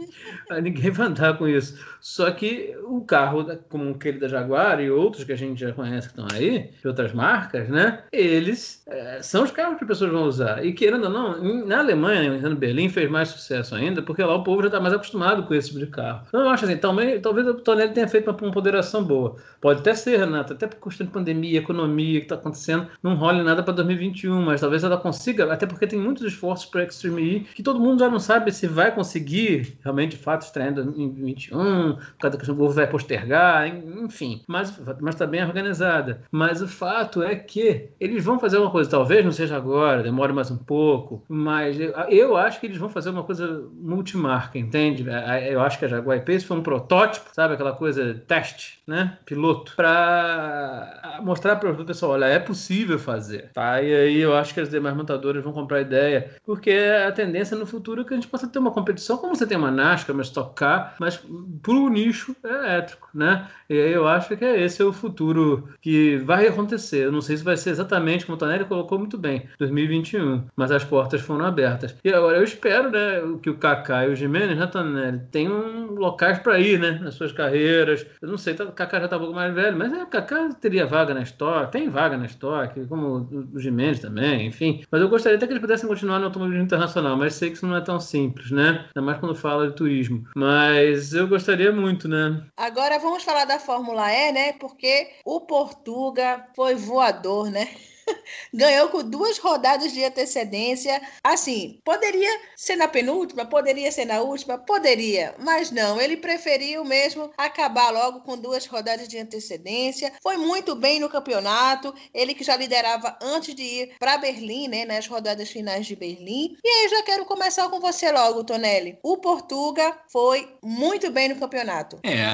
[0.63, 1.79] ninguém vai andar com isso.
[2.01, 6.09] Só que o carro, como aquele da Jaguar e outros que a gente já conhece
[6.09, 8.01] que estão aí, de outras marcas, né?
[8.13, 10.65] Eles é, são os carros que as pessoas vão usar.
[10.65, 14.43] E querendo ou não, na Alemanha, em Berlim, fez mais sucesso ainda, porque lá o
[14.43, 16.23] povo já está mais acostumado com esse tipo de carro.
[16.29, 19.37] Então, eu acho assim, talvez, talvez o Tonelli tenha feito uma, uma ponderação boa.
[19.61, 23.43] Pode até ser, Renata, até por questão de pandemia, economia que está acontecendo, não role
[23.43, 27.41] nada para 2021, mas talvez ela consiga, até porque tem muitos esforços para Extreme E
[27.41, 31.95] que todo mundo já não sabe se vai conseguir realmente, de fato, estrear em 2021,
[31.95, 34.43] por causa da questão do vai postergar, enfim.
[34.47, 36.23] Mas está bem organizada.
[36.31, 40.33] Mas o fato é que eles vão fazer uma coisa, talvez não seja agora, demore
[40.33, 41.77] mais um pouco, mas
[42.09, 45.07] eu, acho que eles vão fazer uma coisa multimarca, entende?
[45.49, 47.55] Eu acho que a Jaguar Pace foi um protótipo, sabe?
[47.55, 49.19] Aquela coisa teste, né?
[49.25, 53.81] Piloto, para mostrar para o pessoal, olha, é possível fazer, tá?
[53.83, 56.71] E aí eu acho que as demais montadoras vão comprar ideia, porque
[57.07, 59.57] a tendência no futuro é que a gente possa ter uma competição, como você tem
[59.57, 61.21] uma NASCAR, uma Stock Car, mas
[61.63, 63.49] para o nicho elétrico, né?
[63.69, 66.90] E aí eu acho que é esse é o futuro que vai acontecer.
[66.97, 70.71] Eu não sei se vai ser exatamente como o Tonelli colocou muito bem, 2021, mas
[70.71, 71.95] as portas foram abertas.
[72.05, 76.39] E agora eu espero, né, que o Kaká e o Jimenez, né, Tonelli, tenham locais
[76.39, 78.07] para ir, né, nas suas carreiras.
[78.21, 80.51] Eu não sei, o Kaká já está um pouco mais velho, mas é, o Kaká
[80.61, 84.85] teria vaga na Stock, tem vaga na Stock, como o Jimenez também, enfim.
[84.91, 87.67] Mas eu gostaria até que eles pudessem continuar no automobilismo internacional, mas sei que isso
[87.67, 88.87] não é tão simples, né?
[88.95, 90.25] Ainda mais quando fala de turismo.
[90.35, 92.43] Mas eu gostaria muito, né?
[92.57, 94.53] Agora vamos falar da Fórmula E, né?
[94.55, 97.69] Porque o Portuga foi voador, né?
[98.53, 101.01] ganhou com duas rodadas de antecedência.
[101.23, 106.01] Assim, poderia ser na penúltima, poderia ser na última, poderia, mas não.
[106.01, 110.13] Ele preferiu mesmo acabar logo com duas rodadas de antecedência.
[110.23, 111.95] Foi muito bem no campeonato.
[112.13, 116.57] Ele que já liderava antes de ir para Berlim, né, nas rodadas finais de Berlim.
[116.63, 118.99] E aí já quero começar com você logo, Tonelli.
[119.03, 121.99] O Portuga foi muito bem no campeonato.
[122.03, 122.25] É,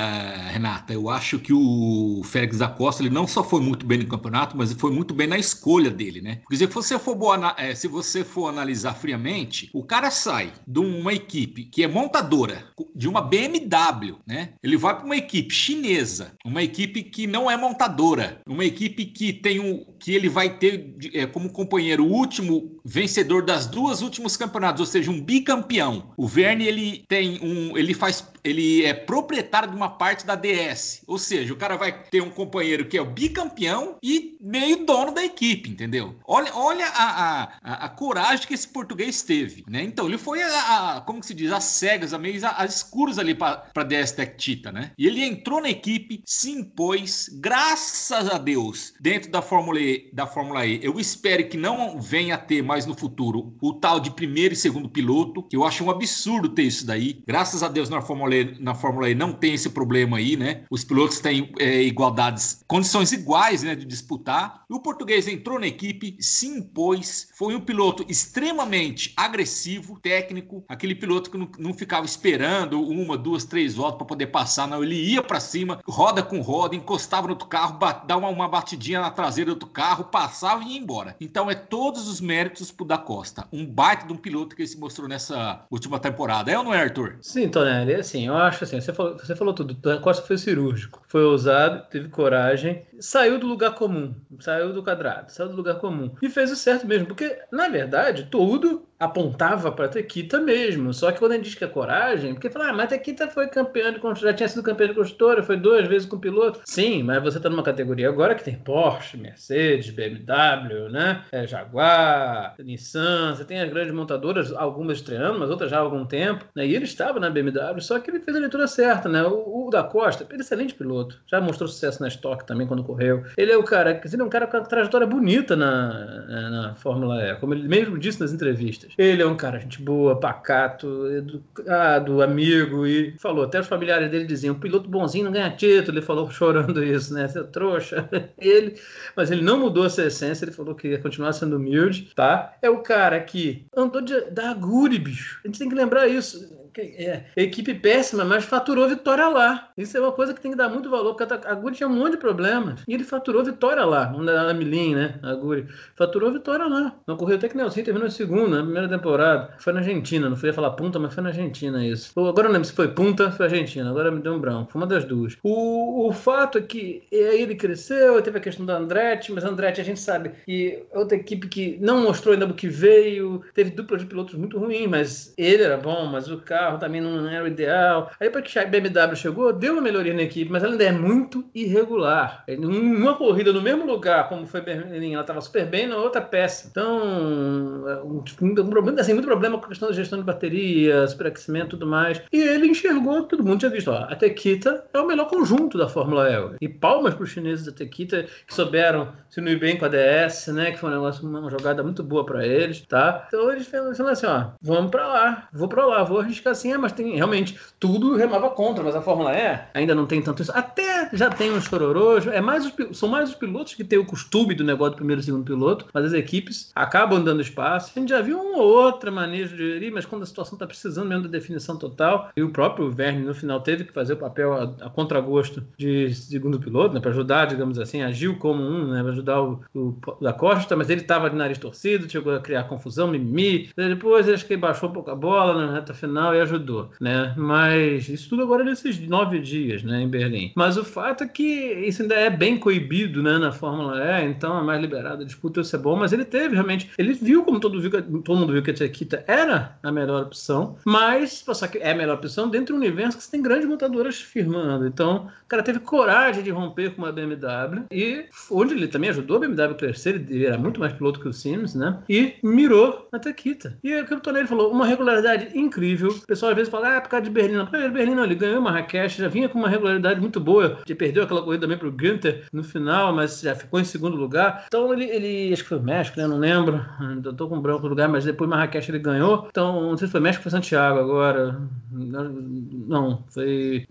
[0.53, 4.09] Renata, eu acho que o Félix da Costa ele não só foi muito bem no
[4.09, 6.37] campeonato, mas foi muito bem na escola escolha dele, né?
[6.43, 10.79] Porque se você for, boa, é, se você for analisar friamente, o cara sai de
[10.79, 14.51] uma equipe que é montadora, de uma BMW, né?
[14.63, 19.33] Ele vai para uma equipe chinesa, uma equipe que não é montadora, uma equipe que
[19.33, 24.37] tem um que ele vai ter é, como companheiro o último vencedor das duas últimos
[24.37, 26.13] campeonatos, ou seja, um bicampeão.
[26.17, 31.03] O Verne ele tem um, ele faz, ele é proprietário de uma parte da DS,
[31.07, 35.13] ou seja, o cara vai ter um companheiro que é o bicampeão e meio dono
[35.13, 36.15] da equipe entendeu?
[36.27, 39.83] Olha, olha a, a, a, coragem que esse português teve, né?
[39.83, 43.35] Então, ele foi, a, a como se diz, às cegas, a meio às escuras ali
[43.35, 44.93] para DS Tech Tita, né?
[44.99, 50.11] E ele entrou na equipe, se impôs, graças a Deus, dentro da Fórmula E.
[50.13, 50.81] Da Fórmula e.
[50.83, 54.57] Eu espero que não venha a ter mais no futuro o tal de primeiro e
[54.57, 57.23] segundo piloto, que eu acho um absurdo ter isso daí.
[57.27, 60.65] Graças a Deus na Fórmula E, na Fórmula e não tem esse problema aí, né?
[60.71, 64.65] Os pilotos têm é, igualdades, condições iguais, né, de disputar.
[64.69, 70.93] O português entrou entrou na equipe, se impôs, foi um piloto extremamente agressivo, técnico, aquele
[70.93, 74.97] piloto que não, não ficava esperando uma, duas, três voltas para poder passar, não, ele
[74.97, 79.11] ia para cima, roda com roda, encostava no outro carro, dava uma, uma batidinha na
[79.11, 81.15] traseira do outro carro, passava e ia embora.
[81.21, 84.69] Então é todos os méritos pro Da Costa, um baita de um piloto que ele
[84.69, 86.51] se mostrou nessa última temporada.
[86.51, 87.19] É ou não é, Arthur?
[87.21, 90.39] Sim, Tonelli, é assim, eu acho assim, você falou, você falou tudo, Da Costa foi
[90.39, 95.77] cirúrgico, foi ousado, teve coragem, saiu do lugar comum, saiu do quadrado, saiu do lugar
[95.77, 96.11] comum.
[96.21, 100.93] E fez o certo mesmo, porque, na verdade, tudo apontava para Tequita mesmo.
[100.93, 103.93] Só que quando gente diz que é coragem, porque fala, ah, mas Tequita foi campeã
[103.93, 106.61] de construtora, já tinha sido campeã de construtora, foi duas vezes com piloto.
[106.65, 111.23] Sim, mas você está numa categoria agora que tem Porsche, Mercedes, BMW, né?
[111.31, 116.05] É, Jaguar, Nissan, você tem as grandes montadoras, algumas estreando, mas outras já há algum
[116.05, 116.67] tempo, né?
[116.67, 119.23] E ele estava na BMW, só que ele fez a leitura certa, né?
[119.25, 122.85] O, o da Costa, ele é excelente piloto, já mostrou sucesso na Stock também quando
[122.85, 123.25] correu.
[123.37, 127.23] Ele é o cara, ele é um cara com uma trajetória bonita na, na Fórmula
[127.23, 128.86] E, como ele mesmo disse nas entrevistas.
[128.97, 134.25] Ele é um cara gente boa, pacato, educado, amigo, e falou, até os familiares dele
[134.25, 137.29] diziam, um piloto bonzinho não ganha título, ele falou chorando isso, né?
[137.29, 138.09] Seu trouxa.
[138.39, 138.79] ele,
[139.15, 142.57] mas ele não mudou essa essência, ele falou que ia continuar sendo humilde, tá?
[142.63, 145.41] É o cara que andou de, da Aguri, bicho.
[145.45, 149.71] A gente tem que lembrar isso é, equipe péssima, mas faturou vitória lá.
[149.77, 151.95] Isso é uma coisa que tem que dar muito valor, porque a Guri tinha um
[151.95, 152.83] monte de problemas.
[152.87, 155.19] E ele faturou vitória lá, na Milin, né?
[155.23, 155.67] A Guri.
[155.95, 156.95] Faturou vitória lá.
[157.07, 159.55] Não correu até que Nelson terminou em segunda, na primeira temporada.
[159.59, 162.13] Foi na Argentina, não fui falar punta, mas foi na Argentina isso.
[162.19, 163.89] Agora não lembro se foi punta, foi Argentina.
[163.91, 164.73] Agora me deu um branco.
[164.73, 165.37] Foi uma das duas.
[165.43, 169.85] O, o fato é que ele cresceu, teve a questão da Andretti, mas Andretti a
[169.85, 173.97] gente sabe que é outra equipe que não mostrou ainda o que veio, teve dupla
[173.97, 177.45] de pilotos muito ruim, mas ele era bom, mas o carro carro também não era
[177.45, 178.11] o ideal.
[178.21, 180.93] Aí depois que a BMW chegou, deu uma melhoria na equipe, mas ela ainda é
[180.93, 182.45] muito irregular.
[182.49, 186.71] Uma corrida no mesmo lugar, como foi Berlim, ela estava super bem, na outra péssima.
[186.71, 191.07] Então, é um, um, problema, assim, muito problema com a questão da gestão de bateria,
[191.07, 192.21] superaquecimento e tudo mais.
[192.33, 195.89] E ele enxergou, todo mundo tinha visto, ó, a Tequita é o melhor conjunto da
[195.89, 196.37] Fórmula E.
[196.61, 200.49] E palmas para os chineses da Tequita, que souberam se unir bem com a DS,
[200.49, 203.25] né, que foi um negócio, uma jogada muito boa para eles, tá?
[203.29, 206.79] Então eles falaram assim, ó, vamos para lá, vou para lá, vou arriscar assim, é,
[206.79, 210.53] mas tem realmente tudo remava contra, mas a Fórmula E ainda não tem tanto isso.
[210.55, 214.05] Até já tem uns chororôs, é mais os, são mais os pilotos que têm o
[214.05, 217.93] costume do negócio do primeiro e segundo piloto, mas as equipes acabam dando espaço.
[217.95, 220.67] A gente já viu uma ou outra manejo de gerir, mas quando a situação está
[220.67, 224.17] precisando mesmo da definição total, e o próprio Verne no final teve que fazer o
[224.17, 228.89] papel a, a contragosto de segundo piloto, né, para ajudar, digamos assim, agiu como um,
[228.89, 232.41] né, para ajudar o, o da Costa, mas ele estava de nariz torcido, chegou a
[232.41, 233.71] criar confusão, mimimi.
[233.77, 237.35] Depois acho que baixou um pouco a bola na reta final e ajudou, né?
[237.37, 240.53] Mas isso tudo agora nesses nove dias, né, em Berlim.
[240.55, 244.59] Mas o fato é que isso ainda é bem coibido, né, na Fórmula E, então
[244.59, 247.81] é mais liberada disputa, isso é bom, mas ele teve realmente, ele viu como todo,
[247.81, 251.93] viu, todo mundo viu que a Chiquita era a melhor opção, mas passar que é
[251.93, 254.87] a melhor opção dentro do universo que você tem grandes montadoras firmando.
[254.87, 259.37] Então, o cara teve coragem de romper com uma BMW e onde ele também ajudou
[259.37, 261.99] a BMW a crescer, ele era muito mais piloto que o Sims, né?
[262.09, 263.79] E mirou na Tequita.
[263.83, 266.09] E o que o falou, uma regularidade incrível.
[266.37, 267.57] O pessoal às vezes fala, ah, é por causa de Berlim.
[267.57, 270.79] Não, por Berlim não, ele ganhou Marrakech, já vinha com uma regularidade muito boa.
[270.85, 274.65] Ele perdeu aquela corrida também pro Günther no final, mas já ficou em segundo lugar.
[274.67, 276.27] Então ele, ele acho que foi México, né?
[276.27, 276.85] Não lembro.
[277.01, 279.47] Ainda tô com branco no lugar, mas depois Marrakech ele ganhou.
[279.49, 281.59] Então, não sei se foi México ou foi Santiago agora.
[281.91, 283.87] Não, foi.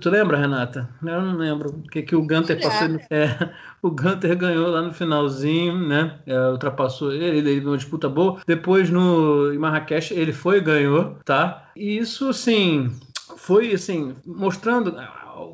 [0.00, 0.88] Tu lembra, Renata?
[1.02, 2.84] Eu não lembro o que, que o Gunter passou.
[3.10, 3.50] É,
[3.82, 6.18] o Gunter ganhou lá no finalzinho, né?
[6.26, 8.40] É, ultrapassou ele, ele deu uma disputa boa.
[8.46, 11.70] Depois no em Marrakech ele foi e ganhou, tá?
[11.76, 12.90] E isso, assim,
[13.36, 14.96] foi assim, mostrando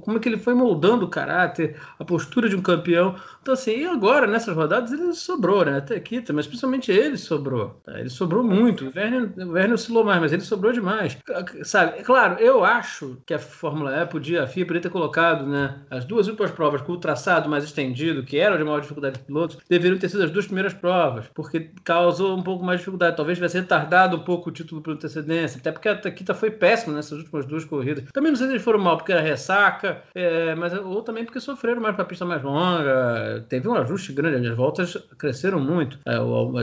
[0.01, 3.15] como é que ele foi moldando o caráter, a postura de um campeão.
[3.43, 5.79] Então, assim, e agora, nessas rodadas, ele sobrou, né?
[5.79, 7.81] Até aqui, mas principalmente ele sobrou.
[7.85, 7.99] Tá?
[7.99, 8.87] Ele sobrou muito.
[8.87, 11.17] O Werner, o oscilou mais, mas ele sobrou demais.
[11.63, 15.81] Sabe, claro, eu acho que a Fórmula E podia, a FIA poderia ter colocado, né?
[15.91, 19.25] As duas últimas provas com o traçado mais estendido, que era de maior dificuldade de
[19.25, 23.17] pilotos, deveriam ter sido as duas primeiras provas, porque causou um pouco mais de dificuldade.
[23.17, 26.95] Talvez tivesse retardado um pouco o título por antecedência, até porque a Taquita foi péssima
[26.95, 28.05] nessas últimas duas corridas.
[28.13, 31.41] Também não sei se eles foram mal, porque era ressaca, é, mas, ou também porque
[31.41, 33.45] sofreram mais com a pista mais longa.
[33.49, 35.99] Teve um ajuste grande, as voltas cresceram muito.
[36.05, 36.15] É,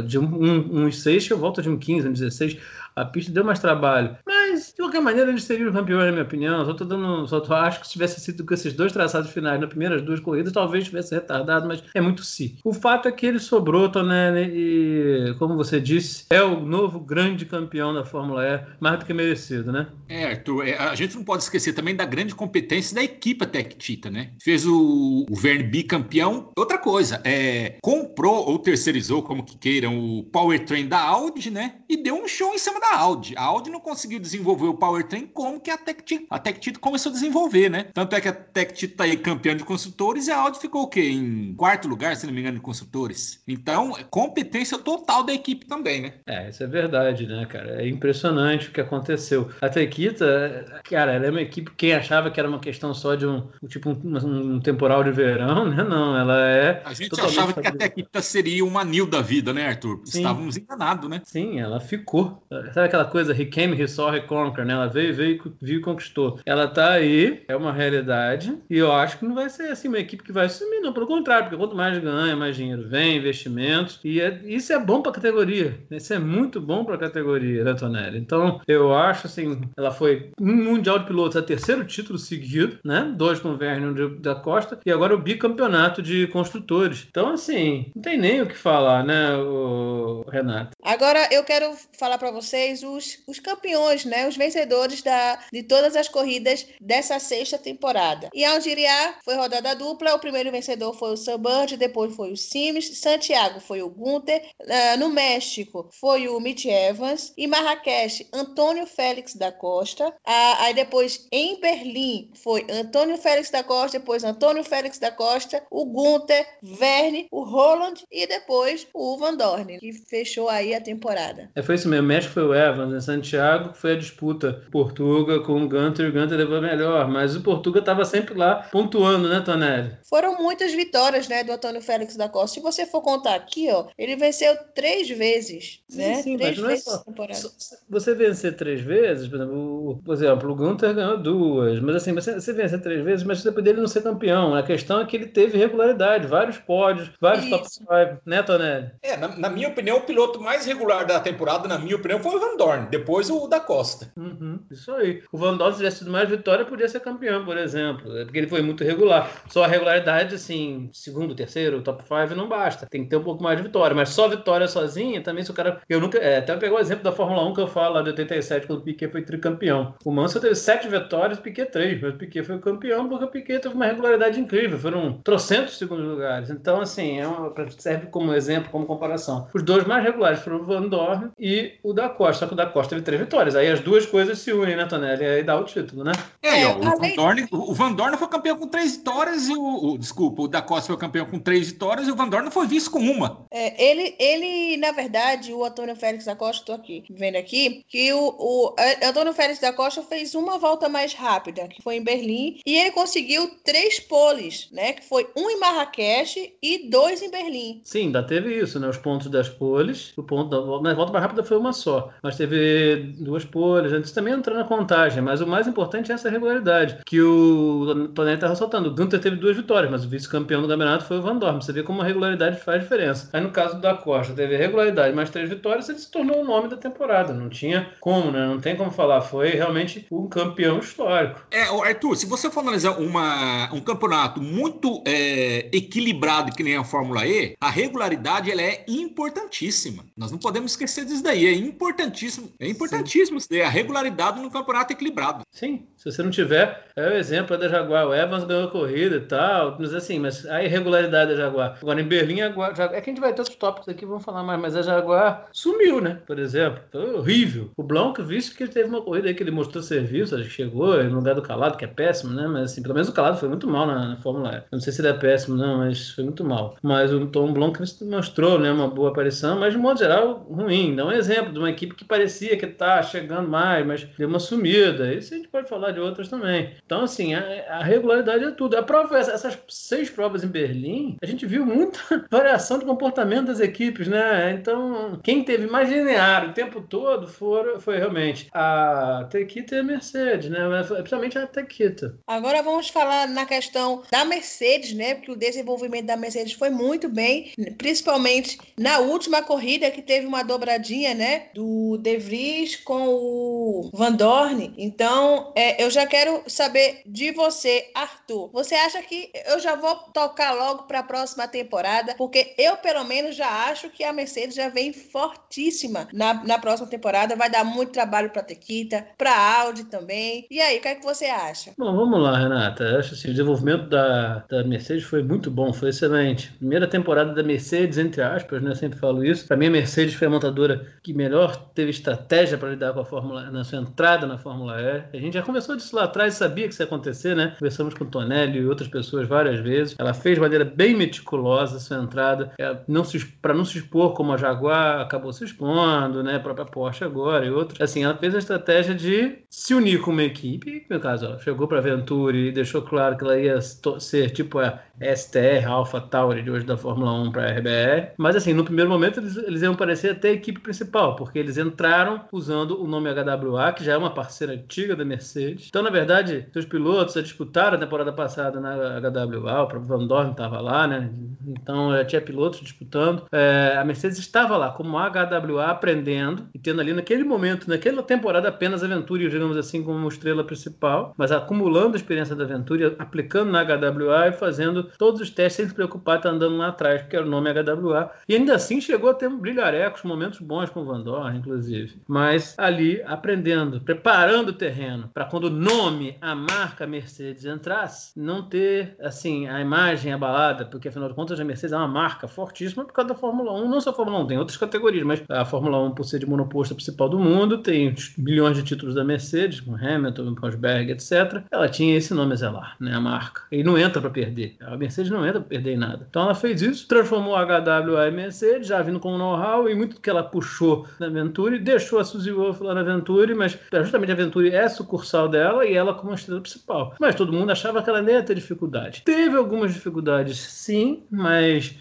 [0.02, 2.60] de 1,6 um, um, um, a volta de 1,15, um 1,16
[2.98, 4.18] a pista deu mais trabalho.
[4.26, 6.66] Mas, de qualquer maneira, eles seriam campeões, na minha opinião.
[6.66, 7.28] Só tô dando.
[7.28, 10.20] Só tô, acho que se tivesse sido com esses dois traçados finais nas primeiras duas
[10.20, 12.58] corridas, talvez tivesse retardado, mas é muito si.
[12.64, 17.46] O fato é que ele sobrou, Tonelli, e, como você disse, é o novo grande
[17.46, 19.88] campeão da Fórmula E, mais do que merecido, né?
[20.10, 23.76] É, Arthur, é, a gente não pode esquecer também da grande competência da equipe Tech
[23.76, 24.32] Tita, né?
[24.42, 26.50] Fez o, o Verne bicampeão.
[26.58, 31.76] Outra coisa, é, comprou ou terceirizou, como que queiram, o powertrain da Audi, né?
[31.88, 33.36] E deu um show em cima da da Audi.
[33.38, 35.98] A Audi não conseguiu desenvolver o powertrain como que a Tech
[36.30, 37.88] a Tech começou a desenvolver, né?
[37.94, 40.88] Tanto é que a Tech tá aí campeã de construtores e a Audi ficou o
[40.88, 41.10] quê?
[41.10, 43.42] Em quarto lugar, se não me engano, de construtores.
[43.48, 46.14] Então, é competência total da equipe também, né?
[46.26, 47.82] É, isso é verdade, né, cara?
[47.82, 49.50] É impressionante o que aconteceu.
[49.62, 53.26] A Tequita, cara, ela é uma equipe, quem achava que era uma questão só de
[53.26, 55.84] um, tipo um, um temporal de verão, né?
[55.84, 56.82] Não, ela é.
[56.86, 60.02] A gente achava que a Tequita seria uma Nil da vida, né, Arthur?
[60.06, 60.20] Sim.
[60.20, 61.22] Estávamos enganados, né?
[61.26, 62.44] Sim, ela ficou.
[62.78, 64.74] Sabe aquela coisa, he came, he saw, he conquer, né?
[64.74, 66.40] Ela veio, veio, viu e conquistou.
[66.46, 69.98] Ela tá aí, é uma realidade, e eu acho que não vai ser assim uma
[69.98, 70.94] equipe que vai sumir, não.
[70.94, 75.02] Pelo contrário, porque quanto mais ganha, mais dinheiro vem, investimentos, e é, isso é bom
[75.02, 75.76] pra categoria.
[75.90, 78.20] Isso é muito bom pra categoria, né, Tonelli?
[78.20, 83.12] Então, eu acho assim, ela foi um Mundial de Pilotos, é terceiro título seguido, né?
[83.18, 87.08] Dois com o Verne um da Costa, e agora o bicampeonato de construtores.
[87.10, 90.78] Então, assim, não tem nem o que falar, né, o Renato?
[90.84, 94.28] Agora, eu quero falar para vocês os os, campeões, né?
[94.28, 98.30] Os vencedores da, de todas as corridas dessa sexta temporada.
[98.34, 100.14] E Algeriá foi rodada dupla.
[100.14, 102.98] O primeiro vencedor foi o Suburb, depois foi o Sims.
[103.00, 104.42] Santiago foi o Gunther.
[104.62, 107.34] Uh, no México foi o Mitch Evans.
[107.38, 110.08] E Marrakech, Antônio Félix da Costa.
[110.08, 115.64] Uh, aí depois em Berlim foi Antônio Félix da Costa, depois Antônio Félix da Costa,
[115.70, 121.50] o Gunther, Verne, o Roland e depois o Van Dorn, que fechou aí a temporada.
[121.56, 122.08] É, foi isso mesmo.
[122.08, 126.10] México foi o Evans em Santiago, que foi a disputa Portuga com o Gunter, e
[126.10, 129.98] o Gunter levou melhor, mas o Portuga estava sempre lá pontuando, né, Tonelli?
[130.10, 132.56] Foram muitas vitórias, né, do Antônio Félix da Costa.
[132.56, 136.16] Se você for contar aqui, ó, ele venceu três vezes, sim, né?
[136.22, 137.48] Sim, três mas não é só.
[137.90, 142.14] Você vencer três vezes, por exemplo, o, por exemplo, o Gunter ganhou duas, mas assim,
[142.14, 144.56] você, você vencer três vezes, mas você poderia não ser campeão.
[144.56, 147.58] A questão é que ele teve regularidade, vários pódios, vários Isso.
[147.58, 148.92] top 5, né, Tonelli?
[149.02, 152.37] É, na, na, minha opinião, o piloto mais regular da temporada, na minha opinião, foi
[152.38, 154.12] o Van Dorn, depois o da Costa.
[154.16, 155.22] Uhum, isso aí.
[155.32, 158.38] O Van Dorn, se tivesse tido mais vitória, podia ser campeão, por exemplo, é porque
[158.38, 159.30] ele foi muito regular.
[159.50, 162.86] Só a regularidade, assim, segundo, terceiro, top 5 não basta.
[162.86, 165.54] Tem que ter um pouco mais de vitória, mas só vitória sozinha, também se o
[165.54, 165.82] cara.
[165.90, 166.18] Eu nunca.
[166.18, 168.80] É, até pegar o exemplo da Fórmula 1 que eu falo lá de 87, quando
[168.80, 169.96] o Piquet foi tricampeão.
[170.04, 173.30] O Mansell teve sete vitórias, Piquet três, mas o Piquet foi o campeão porque o
[173.30, 174.78] Piquet teve uma regularidade incrível.
[174.78, 176.50] Foram trocentos segundos lugares.
[176.50, 179.48] Então, assim, é uma, serve como exemplo, como comparação.
[179.54, 182.27] Os dois mais regulares foram o Van Dorn e o da Costa.
[182.34, 183.56] Só que o da Costa teve três vitórias.
[183.56, 185.26] Aí as duas coisas se unem, né, Tonelli?
[185.26, 186.12] Aí dá o título, né?
[186.42, 189.94] É, é o, Van Dorn, o Van Dorn foi campeão com três vitórias e o,
[189.94, 192.68] o, Desculpa, o da Costa foi campeão com três vitórias e o Van Dorn foi
[192.68, 193.46] vice com uma.
[193.52, 198.14] É, ele, ele, na verdade, o Antônio Félix da Costa, estou aqui, vendo aqui, que
[198.14, 202.60] o, o Antônio Félix da Costa fez uma volta mais rápida, que foi em Berlim,
[202.66, 204.94] e ele conseguiu três poles, né?
[204.94, 207.82] Que foi um em Marrakech e dois em Berlim.
[207.84, 208.88] Sim, ainda teve isso, né?
[208.88, 210.14] Os pontos das poles.
[210.18, 212.12] O ponto da na volta mais rápida foi uma só.
[212.22, 213.94] Mas teve duas poles.
[213.94, 215.22] Antes também entrou na contagem.
[215.22, 216.98] Mas o mais importante é essa regularidade.
[217.06, 218.90] Que o Tonelli está ressaltando.
[218.90, 221.62] O Gunter teve duas vitórias, mas o vice-campeão do campeonato foi o Van Dorn.
[221.62, 223.30] Você vê como a regularidade faz diferença.
[223.34, 226.68] Aí no caso da Costa, teve regularidade mais três vitórias, ele se tornou o nome
[226.68, 227.34] da temporada.
[227.34, 228.46] Não tinha como, né?
[228.48, 229.22] Não tem como falar.
[229.22, 231.46] Foi realmente um campeão histórico.
[231.52, 236.84] É, Arthur, se você for analisar uma, um campeonato muito é, equilibrado que nem a
[236.84, 240.06] Fórmula E, a regularidade ela é importantíssima.
[240.16, 241.46] Nós não podemos esquecer disso daí.
[241.46, 242.52] É importantíssimo.
[242.60, 245.44] É importantíssimo ter a regularidade no campeonato equilibrado.
[245.52, 248.08] Sim, se você não tiver, é o exemplo da Jaguar.
[248.08, 251.78] O Evans ganhou a corrida e tal, mas assim, mas a irregularidade da Jaguar.
[251.80, 254.26] Agora, em Berlim, a Jaguar, é que a gente vai ter outros tópicos aqui, vamos
[254.26, 256.20] falar mais, mas a Jaguar sumiu, né?
[256.26, 256.80] Por exemplo.
[256.92, 257.70] Foi horrível.
[257.78, 260.50] O Blanco, visto que ele teve uma corrida aí que ele mostrou serviço, acho que
[260.50, 262.48] chegou no lugar do Calado, que é péssimo, né?
[262.48, 264.64] Mas assim, pelo menos o Calado foi muito mal na, na Fórmula E.
[264.72, 266.78] Não sei se ele é péssimo, não, mas foi muito mal.
[266.82, 270.96] Mas o Tom Blanco mostrou, né, uma boa aparição, mas de modo geral, ruim.
[270.96, 274.40] Dá um exemplo de uma equipe que parecia que tá chegando mais, mas deu uma
[274.40, 275.14] sumida.
[275.14, 276.74] Isso a gente pode falar de outras também.
[276.86, 278.78] Então, assim, a, a regularidade é tudo.
[278.78, 282.00] A prova, essas seis provas em Berlim, a gente viu muita
[282.32, 284.52] variação de comportamento das equipes, né?
[284.52, 289.84] Então, quem teve mais linear o tempo todo foi, foi realmente a Tequita e a
[289.84, 290.60] Mercedes, né?
[290.88, 292.18] Principalmente a Tequita.
[292.26, 295.16] Agora vamos falar na questão da Mercedes, né?
[295.16, 300.44] Porque o desenvolvimento da Mercedes foi muito bem, principalmente na última corrida que teve uma
[300.44, 301.48] dobradinha, né?
[301.54, 304.74] Do De Vries com o Van Dorn.
[304.78, 308.50] Então, é, eu já quero saber de você, Arthur.
[308.52, 312.14] Você acha que eu já vou tocar logo para a próxima temporada?
[312.18, 316.90] Porque eu, pelo menos, já acho que a Mercedes já vem fortíssima na, na próxima
[316.90, 317.36] temporada.
[317.36, 320.46] Vai dar muito trabalho para a Tequita, para a Audi também.
[320.52, 321.72] E aí, o que é que você acha?
[321.78, 322.84] Bom, vamos lá, Renata.
[322.84, 326.52] Eu acho assim, o desenvolvimento da, da Mercedes foi muito bom, foi excelente.
[326.54, 328.72] Primeira temporada da Mercedes, entre aspas, né?
[328.72, 329.48] Eu sempre falo isso.
[329.48, 333.06] Para mim, a Mercedes foi a montadora que melhor teve estratégia para lidar com a
[333.06, 335.18] Fórmula na sua entrada na Fórmula E.
[335.18, 337.56] A gente já começou disso lá atrás, sabia que isso ia acontecer, né?
[337.60, 339.96] Conversamos com o Tonelli e outras pessoas várias vezes.
[339.98, 343.04] Ela fez de maneira bem meticulosa a sua entrada, é, não
[343.42, 346.36] para não se expor como a Jaguar acabou se expondo, né?
[346.36, 347.80] A própria Porsche agora e outros.
[347.82, 350.86] Assim, ela fez a estratégia de se unir com uma equipe.
[350.90, 354.60] No caso, ela chegou para a Venturi e deixou claro que ela ia ser tipo
[354.60, 358.14] a STR, Alpha Tauri de hoje da Fórmula 1 para a RBR.
[358.18, 361.58] Mas assim, no primeiro momento eles, eles iam parecer até a equipe principal, porque eles
[361.58, 365.68] entraram usando o nome HWA, que já é uma parceira antiga da Mercedes.
[365.68, 370.08] Então, na verdade, seus pilotos já disputaram a temporada passada na HWA, o próprio Van
[370.08, 371.10] Dorn estava lá, né?
[371.48, 373.24] Então já tinha pilotos disputando.
[373.32, 378.50] É, a Mercedes estava lá como HWA aprendendo e tendo ali naquele momento, naquela temporada
[378.50, 383.52] apenas a Venturi, digamos assim, como estrela principal, mas acumulando a experiência da Venturi, aplicando
[383.52, 387.16] na HWA e fazendo todos os testes sem se preocupar, tá andando lá atrás, porque
[387.16, 388.12] era o nome HWA.
[388.28, 392.00] E ainda assim chegou a ter brilharecos, momentos bons com o Van Dorn, inclusive.
[392.08, 398.96] Mas ali aprendendo, preparando o terreno para quando nome, a marca Mercedes entrasse, não ter,
[399.02, 402.94] assim, a imagem abalada, porque afinal de contas a Mercedes é uma marca fortíssima por
[402.94, 405.82] causa da Fórmula 1, não só a Fórmula 1, tem outras categorias, mas a Fórmula
[405.84, 409.76] 1, por ser de monoposto principal do mundo, tem milhões de títulos da Mercedes, com
[409.76, 411.44] Hamilton, Rosberg, etc.
[411.52, 413.44] Ela tinha esse nome a zelar, né, a marca.
[413.52, 414.56] E não entra para perder.
[414.78, 416.06] A Mercedes não entra para perder em nada.
[416.08, 420.00] Então ela fez isso, transformou a HWA em Mercedes, já vindo com know-how e muito
[420.00, 424.16] que ela puxou na Venturi, deixou a Suzy Wolf lá na Venturi, mas justamente a
[424.16, 426.94] Venturi é sucursal dela e ela como estrela principal.
[427.00, 429.02] Mas todo mundo achava que ela nem ia ter dificuldade.
[429.04, 431.76] Teve algumas dificuldades, sim, mas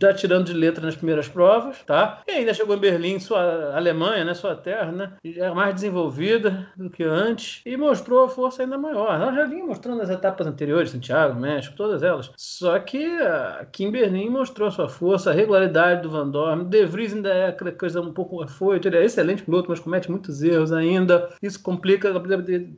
[0.00, 2.22] já tirando de letra nas primeiras provas, tá?
[2.28, 5.12] E ainda chegou em Berlim, sua Alemanha, né, sua terra, né?
[5.24, 9.14] Já é mais desenvolvida do que antes e mostrou a força ainda maior.
[9.14, 12.30] Ela já vinha mostrando as etapas anteriores, Santiago, México, todas elas.
[12.36, 13.04] Só que
[13.60, 16.64] aqui em Berlim mostrou a sua força, a regularidade do Van Dorn.
[16.64, 20.10] De Vries ainda é aquela coisa um pouco afoito, ele é excelente piloto, mas comete
[20.10, 21.28] muitos erros ainda.
[21.42, 22.12] Isso complica,